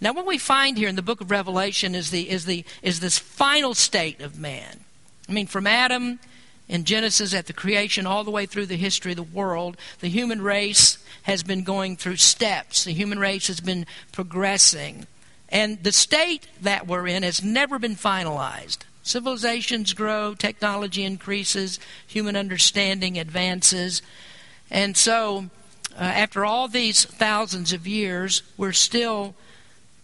Now, 0.00 0.14
what 0.14 0.24
we 0.24 0.38
find 0.38 0.78
here 0.78 0.88
in 0.88 0.96
the 0.96 1.02
book 1.02 1.20
of 1.20 1.30
Revelation 1.30 1.94
is, 1.94 2.10
the, 2.10 2.30
is, 2.30 2.46
the, 2.46 2.64
is 2.80 3.00
this 3.00 3.18
final 3.18 3.74
state 3.74 4.22
of 4.22 4.38
man. 4.38 4.80
I 5.28 5.32
mean, 5.32 5.46
from 5.46 5.66
Adam 5.66 6.18
in 6.68 6.84
Genesis 6.84 7.34
at 7.34 7.46
the 7.46 7.52
creation 7.52 8.06
all 8.06 8.24
the 8.24 8.30
way 8.30 8.46
through 8.46 8.66
the 8.66 8.76
history 8.76 9.12
of 9.12 9.16
the 9.16 9.22
world, 9.22 9.76
the 10.00 10.08
human 10.08 10.42
race 10.42 10.98
has 11.22 11.42
been 11.42 11.62
going 11.62 11.96
through 11.96 12.16
steps. 12.16 12.84
The 12.84 12.92
human 12.92 13.18
race 13.18 13.46
has 13.48 13.60
been 13.60 13.86
progressing. 14.12 15.06
And 15.48 15.82
the 15.82 15.92
state 15.92 16.48
that 16.60 16.86
we're 16.86 17.06
in 17.06 17.22
has 17.22 17.42
never 17.42 17.78
been 17.78 17.96
finalized. 17.96 18.78
Civilizations 19.02 19.94
grow, 19.94 20.34
technology 20.34 21.04
increases, 21.04 21.78
human 22.06 22.34
understanding 22.34 23.18
advances. 23.18 24.02
And 24.68 24.96
so, 24.96 25.50
uh, 25.96 26.02
after 26.02 26.44
all 26.44 26.66
these 26.66 27.04
thousands 27.04 27.72
of 27.72 27.86
years, 27.86 28.42
we're 28.56 28.72
still 28.72 29.36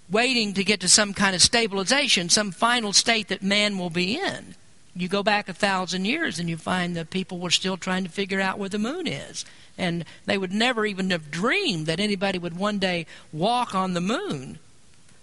waiting 0.08 0.54
to 0.54 0.62
get 0.62 0.78
to 0.80 0.88
some 0.88 1.14
kind 1.14 1.34
of 1.34 1.42
stabilization, 1.42 2.28
some 2.28 2.52
final 2.52 2.92
state 2.92 3.26
that 3.28 3.42
man 3.42 3.76
will 3.78 3.90
be 3.90 4.16
in. 4.16 4.54
You 4.94 5.08
go 5.08 5.22
back 5.22 5.48
a 5.48 5.54
thousand 5.54 6.04
years 6.04 6.38
and 6.38 6.50
you 6.50 6.56
find 6.56 6.94
that 6.96 7.10
people 7.10 7.38
were 7.38 7.50
still 7.50 7.76
trying 7.76 8.04
to 8.04 8.10
figure 8.10 8.40
out 8.40 8.58
where 8.58 8.68
the 8.68 8.78
moon 8.78 9.06
is. 9.06 9.44
And 9.78 10.04
they 10.26 10.36
would 10.36 10.52
never 10.52 10.84
even 10.84 11.10
have 11.10 11.30
dreamed 11.30 11.86
that 11.86 12.00
anybody 12.00 12.38
would 12.38 12.56
one 12.56 12.78
day 12.78 13.06
walk 13.32 13.74
on 13.74 13.94
the 13.94 14.00
moon. 14.00 14.58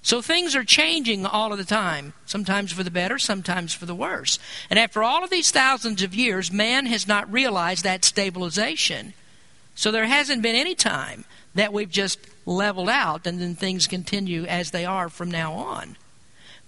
So 0.02 0.22
things 0.22 0.56
are 0.56 0.64
changing 0.64 1.26
all 1.26 1.52
of 1.52 1.58
the 1.58 1.66
time, 1.66 2.14
sometimes 2.26 2.72
for 2.72 2.84
the 2.84 2.90
better, 2.90 3.20
sometimes 3.20 3.74
for 3.74 3.86
the 3.86 3.94
worse. 3.94 4.40
And 4.70 4.80
after 4.80 5.04
all 5.04 5.24
of 5.24 5.30
these 5.30 5.52
thousands 5.52 6.02
of 6.02 6.16
years, 6.16 6.52
man 6.52 6.86
has 6.86 7.08
not 7.08 7.32
realized 7.32 7.84
that 7.84 8.06
stabilization. 8.06 9.14
So 9.76 9.92
there 9.92 10.06
hasn't 10.06 10.42
been 10.42 10.56
any 10.56 10.74
time 10.74 11.26
that 11.54 11.74
we've 11.74 11.92
just 11.92 12.20
leveled 12.46 12.90
out 12.90 13.28
and 13.28 13.40
then 13.40 13.56
things 13.56 13.88
continue 13.88 14.46
as 14.46 14.72
they 14.72 14.86
are 14.86 15.10
from 15.10 15.30
now 15.30 15.54
on. 15.54 15.98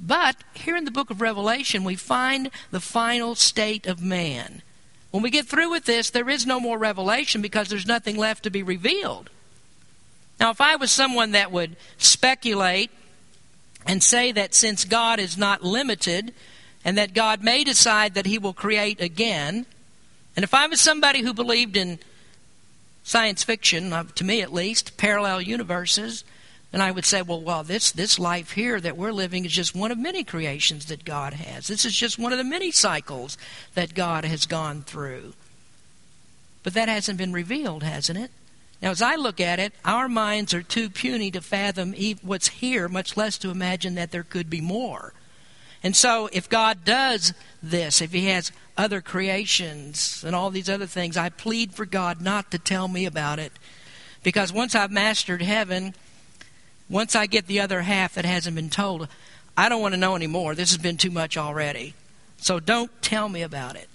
But 0.02 0.38
here 0.54 0.76
in 0.76 0.86
the 0.86 0.92
book 0.92 1.12
of 1.12 1.22
Revelation, 1.22 1.84
we 1.84 1.96
find 1.96 2.50
the 2.72 2.80
final 2.80 3.36
state 3.36 3.86
of 3.86 4.02
man. 4.02 4.64
When 5.12 5.22
we 5.22 5.30
get 5.30 5.46
through 5.46 5.70
with 5.70 5.86
this, 5.86 6.10
there 6.10 6.30
is 6.30 6.46
no 6.46 6.60
more 6.60 6.78
revelation 6.78 7.42
because 7.42 7.70
there's 7.70 7.86
nothing 7.86 8.18
left 8.18 8.44
to 8.44 8.50
be 8.50 8.64
revealed. 8.64 9.30
Now, 10.40 10.50
if 10.50 10.60
I 10.60 10.76
was 10.76 10.92
someone 10.92 11.32
that 11.32 11.52
would 11.52 11.76
speculate 11.98 12.90
and 13.86 14.02
say 14.02 14.32
that 14.32 14.56
since 14.56 14.86
God 14.86 15.20
is 15.20 15.38
not 15.38 15.64
limited 15.64 16.34
and 16.84 16.98
that 16.98 17.14
God 17.14 17.44
may 17.44 17.64
decide 17.64 18.16
that 18.16 18.26
He 18.26 18.40
will 18.40 18.54
create 18.54 19.00
again, 19.00 19.68
and 20.36 20.44
if 20.44 20.54
I 20.54 20.66
was 20.66 20.82
somebody 20.82 21.22
who 21.22 21.34
believed 21.34 21.78
in 21.78 22.00
science 23.04 23.44
fiction, 23.44 23.94
uh, 23.94 24.06
to 24.16 24.24
me 24.24 24.42
at 24.42 24.54
least, 24.54 24.98
parallel 24.98 25.42
universes, 25.42 26.24
and 26.74 26.82
I 26.82 26.92
would 26.92 27.06
say, 27.06 27.22
well, 27.22 27.42
well, 27.42 27.64
this 27.64 27.92
this 27.92 28.18
life 28.18 28.52
here 28.52 28.80
that 28.80 28.98
we're 28.98 29.12
living 29.12 29.44
is 29.44 29.52
just 29.52 29.76
one 29.76 29.92
of 29.92 29.98
many 29.98 30.24
creations 30.24 30.86
that 30.86 31.04
God 31.04 31.34
has. 31.34 31.68
This 31.68 31.84
is 31.84 31.96
just 31.96 32.18
one 32.18 32.32
of 32.32 32.38
the 32.38 32.44
many 32.46 32.72
cycles 32.72 33.38
that 33.74 33.94
God 33.94 34.24
has 34.24 34.46
gone 34.46 34.84
through. 34.84 35.34
But 36.64 36.74
that 36.74 36.88
hasn't 36.88 37.18
been 37.18 37.34
revealed, 37.34 37.84
hasn't 37.84 38.20
it? 38.20 38.32
Now, 38.82 38.92
as 38.92 39.02
I 39.02 39.16
look 39.16 39.40
at 39.40 39.60
it, 39.60 39.74
our 39.86 40.08
minds 40.08 40.54
are 40.54 40.64
too 40.64 40.90
puny 40.90 41.30
to 41.32 41.42
fathom 41.42 41.94
what's 42.22 42.48
here, 42.48 42.88
much 42.88 43.18
less 43.18 43.38
to 43.40 43.52
imagine 43.52 43.96
that 43.96 44.12
there 44.12 44.24
could 44.24 44.50
be 44.50 44.62
more. 44.62 45.14
And 45.84 45.96
so, 45.96 46.30
if 46.32 46.48
God 46.48 46.86
does 46.86 47.34
this, 47.62 48.02
if 48.02 48.12
He 48.12 48.28
has 48.28 48.52
other 48.78 49.02
creations 49.02 50.24
and 50.26 50.36
all 50.36 50.50
these 50.52 50.70
other 50.70 50.86
things, 50.86 51.18
I 51.18 51.30
plead 51.30 51.74
for 51.74 51.86
God 51.86 52.22
not 52.22 52.50
to 52.52 52.60
tell 52.60 52.88
me 52.88 53.06
about 53.06 53.40
it. 53.40 53.52
Because 54.24 54.54
once 54.54 54.74
I've 54.74 54.92
mastered 54.92 55.42
heaven, 55.42 55.96
once 56.92 57.16
I 57.16 57.26
get 57.26 57.48
the 57.48 57.62
other 57.62 57.82
half 57.82 58.14
that 58.16 58.26
hasn't 58.26 58.56
been 58.56 58.70
told, 58.70 59.08
I 59.58 59.70
don't 59.70 59.82
want 59.82 59.94
to 59.94 60.00
know 60.00 60.16
anymore. 60.16 60.54
This 60.54 60.72
has 60.72 60.78
been 60.78 60.98
too 60.98 61.10
much 61.10 61.38
already. 61.38 61.94
So 62.38 62.60
don't 62.60 62.92
tell 63.02 63.30
me 63.30 63.42
about 63.42 63.78
it. 63.78 63.88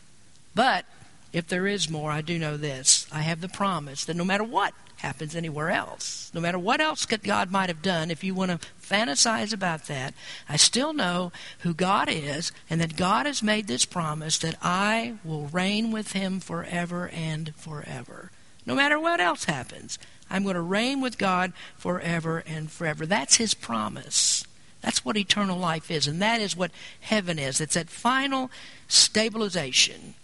But 0.54 0.86
if 1.32 1.46
there 1.46 1.66
is 1.66 1.90
more, 1.90 2.10
I 2.10 2.22
do 2.22 2.38
know 2.38 2.56
this. 2.56 3.06
I 3.12 3.20
have 3.20 3.42
the 3.42 3.48
promise 3.48 4.06
that 4.06 4.16
no 4.16 4.24
matter 4.24 4.44
what 4.44 4.72
happens 4.96 5.36
anywhere 5.36 5.70
else, 5.70 6.30
no 6.32 6.40
matter 6.40 6.58
what 6.58 6.80
else 6.80 7.04
God 7.04 7.50
might 7.50 7.68
have 7.68 7.82
done, 7.82 8.10
if 8.10 8.24
you 8.24 8.34
want 8.34 8.50
to 8.50 8.66
fantasize 8.80 9.52
about 9.52 9.86
that, 9.88 10.14
I 10.48 10.56
still 10.56 10.94
know 10.94 11.32
who 11.58 11.74
God 11.74 12.08
is 12.10 12.50
and 12.70 12.80
that 12.80 12.96
God 12.96 13.26
has 13.26 13.42
made 13.42 13.66
this 13.66 13.84
promise 13.84 14.38
that 14.38 14.56
I 14.62 15.16
will 15.22 15.48
reign 15.48 15.92
with 15.92 16.12
Him 16.12 16.40
forever 16.40 17.08
and 17.08 17.54
forever. 17.56 18.30
No 18.64 18.74
matter 18.74 18.98
what 18.98 19.20
else 19.20 19.44
happens. 19.44 19.98
I'm 20.30 20.42
going 20.42 20.54
to 20.54 20.60
reign 20.60 21.00
with 21.00 21.18
God 21.18 21.52
forever 21.76 22.42
and 22.46 22.70
forever. 22.70 23.06
That's 23.06 23.36
His 23.36 23.54
promise. 23.54 24.44
That's 24.80 25.04
what 25.04 25.16
eternal 25.16 25.58
life 25.58 25.90
is, 25.90 26.06
and 26.06 26.22
that 26.22 26.40
is 26.40 26.56
what 26.56 26.70
heaven 27.00 27.38
is. 27.38 27.60
It's 27.60 27.74
that 27.74 27.90
final 27.90 28.50
stabilization 28.88 30.14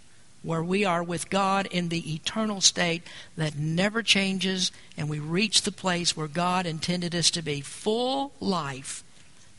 where 0.41 0.63
we 0.63 0.83
are 0.83 1.01
with 1.01 1.29
God 1.29 1.65
in 1.67 1.89
the 1.89 2.13
eternal 2.13 2.61
state 2.61 3.03
that 3.37 3.57
never 3.57 4.03
changes, 4.03 4.71
and 4.97 5.09
we 5.09 5.19
reach 5.19 5.61
the 5.61 5.71
place 5.71 6.15
where 6.15 6.27
God 6.27 6.65
intended 6.65 7.15
us 7.15 7.31
to 7.31 7.41
be 7.41 7.61
full 7.61 8.33
life 8.39 9.03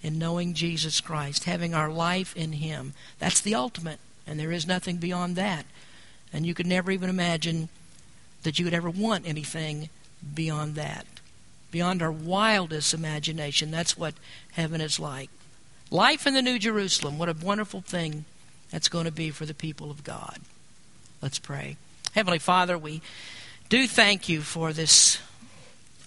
in 0.03 0.19
knowing 0.19 0.53
Jesus 0.53 1.01
Christ, 1.01 1.45
having 1.45 1.75
our 1.75 1.91
life 1.91 2.37
in 2.37 2.53
Him. 2.53 2.93
That's 3.19 3.41
the 3.41 3.55
ultimate, 3.55 3.99
and 4.27 4.39
there 4.39 4.53
is 4.53 4.67
nothing 4.67 4.99
beyond 4.99 5.37
that. 5.37 5.65
And 6.33 6.45
you 6.45 6.53
could 6.55 6.67
never 6.67 6.91
even 6.91 7.09
imagine 7.09 7.71
that 8.43 8.59
you 8.59 8.67
would 8.67 8.75
ever 8.75 8.91
want 8.91 9.27
anything 9.27 9.89
beyond 10.35 10.75
that. 10.77 11.07
Beyond 11.71 12.03
our 12.03 12.13
wildest 12.13 12.95
imagination. 12.95 13.71
That's 13.71 13.99
what 13.99 14.15
heaven 14.53 14.81
is 14.81 15.01
like. 15.01 15.31
Life 15.91 16.27
in 16.27 16.35
the 16.35 16.43
New 16.43 16.59
Jerusalem. 16.59 17.19
What 17.19 17.29
a 17.29 17.37
wonderful 17.41 17.81
thing 17.81 18.25
that's 18.71 18.89
going 18.89 19.05
to 19.05 19.13
be 19.13 19.31
for 19.31 19.47
the 19.47 19.55
people 19.55 19.91
of 19.91 20.05
God. 20.05 20.39
Let's 21.21 21.39
pray. 21.39 21.77
Heavenly 22.13 22.39
Father, 22.39 22.79
we 22.79 23.03
do 23.69 23.87
thank 23.87 24.29
you 24.29 24.43
for 24.43 24.73
this 24.73 25.19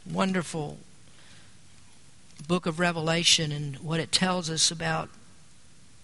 wonderful 0.09 0.77
book 2.47 2.65
of 2.65 2.79
Revelation 2.79 3.51
and 3.51 3.77
what 3.77 3.99
it 3.99 4.11
tells 4.11 4.49
us 4.49 4.71
about 4.71 5.09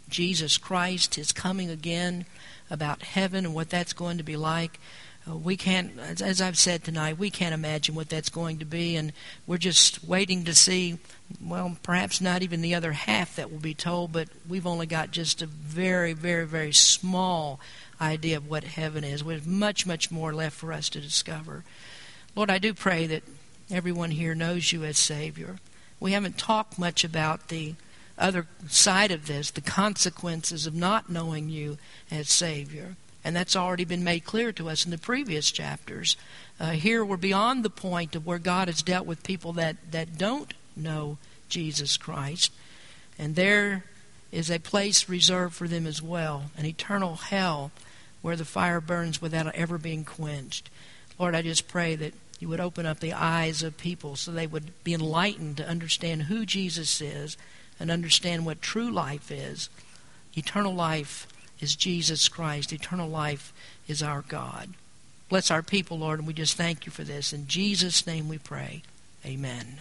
Jesus 0.10 0.58
Christ, 0.58 1.16
his 1.16 1.32
coming 1.32 1.70
again, 1.70 2.26
about 2.70 3.04
heaven 3.04 3.46
and 3.46 3.54
what 3.54 3.70
that's 3.70 3.94
going 3.94 4.18
to 4.18 4.24
be 4.24 4.36
like. 4.36 4.80
Uh, 5.30 5.38
we 5.38 5.56
can't, 5.56 5.98
as 6.00 6.42
I've 6.42 6.58
said 6.58 6.84
tonight, 6.84 7.18
we 7.18 7.30
can't 7.30 7.54
imagine 7.54 7.96
what 7.96 8.10
that's 8.10 8.30
going 8.30 8.60
to 8.60 8.66
be, 8.66 8.98
and 8.98 9.14
we're 9.48 9.58
just 9.58 10.04
waiting 10.04 10.44
to 10.44 10.54
see. 10.54 10.98
Well, 11.42 11.78
perhaps 11.82 12.20
not 12.20 12.42
even 12.44 12.62
the 12.62 12.76
other 12.76 12.92
half 12.92 13.38
that 13.38 13.52
will 13.52 13.60
be 13.60 13.74
told, 13.74 14.12
but 14.12 14.28
we've 14.48 14.68
only 14.68 14.86
got 14.86 15.12
just 15.12 15.42
a 15.42 15.46
very, 15.46 16.14
very, 16.14 16.46
very 16.46 16.74
small 16.74 17.60
idea 18.02 18.38
of 18.38 18.50
what 18.50 18.66
heaven 18.66 19.04
is. 19.04 19.24
There's 19.24 19.46
much, 19.46 19.86
much 19.86 20.12
more 20.12 20.34
left 20.34 20.58
for 20.58 20.74
us 20.74 20.90
to 20.90 21.00
discover. 21.00 21.64
Lord, 22.36 22.50
I 22.50 22.58
do 22.58 22.74
pray 22.74 23.08
that 23.08 23.24
everyone 23.72 24.12
here 24.12 24.36
knows 24.36 24.74
you 24.74 24.84
as 24.84 24.98
Savior. 24.98 25.58
We 26.02 26.12
haven't 26.12 26.38
talked 26.38 26.78
much 26.78 27.06
about 27.06 27.48
the 27.48 27.76
other 28.18 28.46
side 28.68 29.12
of 29.12 29.28
this, 29.28 29.52
the 29.52 29.62
consequences 29.62 30.68
of 30.68 30.76
not 30.76 31.10
knowing 31.10 31.50
you 31.50 31.78
as 32.12 32.30
Savior. 32.30 32.98
And 33.24 33.36
that's 33.36 33.56
already 33.56 33.86
been 33.86 34.04
made 34.04 34.26
clear 34.26 34.52
to 34.54 34.70
us 34.70 34.86
in 34.86 34.92
the 34.92 34.98
previous 34.98 35.52
chapters. 35.52 36.18
Uh, 36.60 36.72
here 36.72 37.06
we're 37.06 37.18
beyond 37.18 37.64
the 37.64 37.70
point 37.70 38.16
of 38.16 38.26
where 38.26 38.40
God 38.40 38.68
has 38.68 38.82
dealt 38.82 39.06
with 39.06 39.24
people 39.24 39.54
that, 39.54 39.78
that 39.92 40.18
don't 40.18 40.54
know 40.76 41.18
Jesus 41.50 41.98
Christ. 41.98 42.52
And 43.18 43.36
there 43.36 43.86
is 44.32 44.50
a 44.50 44.60
place 44.60 45.08
reserved 45.08 45.54
for 45.54 45.68
them 45.68 45.86
as 45.86 46.02
well, 46.02 46.52
an 46.58 46.66
eternal 46.66 47.16
hell 47.16 47.72
where 48.22 48.36
the 48.36 48.46
fire 48.46 48.82
burns 48.82 49.22
without 49.22 49.54
ever 49.54 49.78
being 49.78 50.04
quenched. 50.04 50.70
Lord, 51.20 51.36
I 51.36 51.42
just 51.42 51.68
pray 51.68 51.96
that 51.96 52.14
you 52.40 52.50
would 52.50 52.60
open 52.60 52.86
up 52.86 53.00
the 53.00 53.14
eyes 53.14 53.64
of 53.64 53.78
people 53.78 54.16
so 54.16 54.32
they 54.32 54.48
would 54.48 54.72
be 54.84 54.94
enlightened 54.94 55.58
to 55.58 55.70
understand 55.70 56.24
who 56.24 56.46
Jesus 56.46 57.00
is 57.00 57.38
and 57.80 57.92
understand 57.92 58.46
what 58.46 58.62
true 58.62 58.90
life 58.90 59.32
is. 59.32 59.70
Eternal 60.36 60.74
life 60.74 61.28
is 61.64 61.76
Jesus 61.76 62.28
Christ. 62.28 62.74
Eternal 62.74 63.10
life 63.10 63.54
is 63.88 64.04
our 64.04 64.22
God. 64.22 64.74
Bless 65.30 65.50
our 65.50 65.64
people, 65.64 65.98
Lord, 65.98 66.20
and 66.20 66.28
we 66.28 66.34
just 66.34 66.58
thank 66.58 66.86
you 66.86 66.92
for 66.92 67.04
this. 67.04 67.34
In 67.34 67.48
Jesus' 67.48 68.06
name 68.06 68.28
we 68.28 68.38
pray. 68.38 68.84
Amen. 69.26 69.80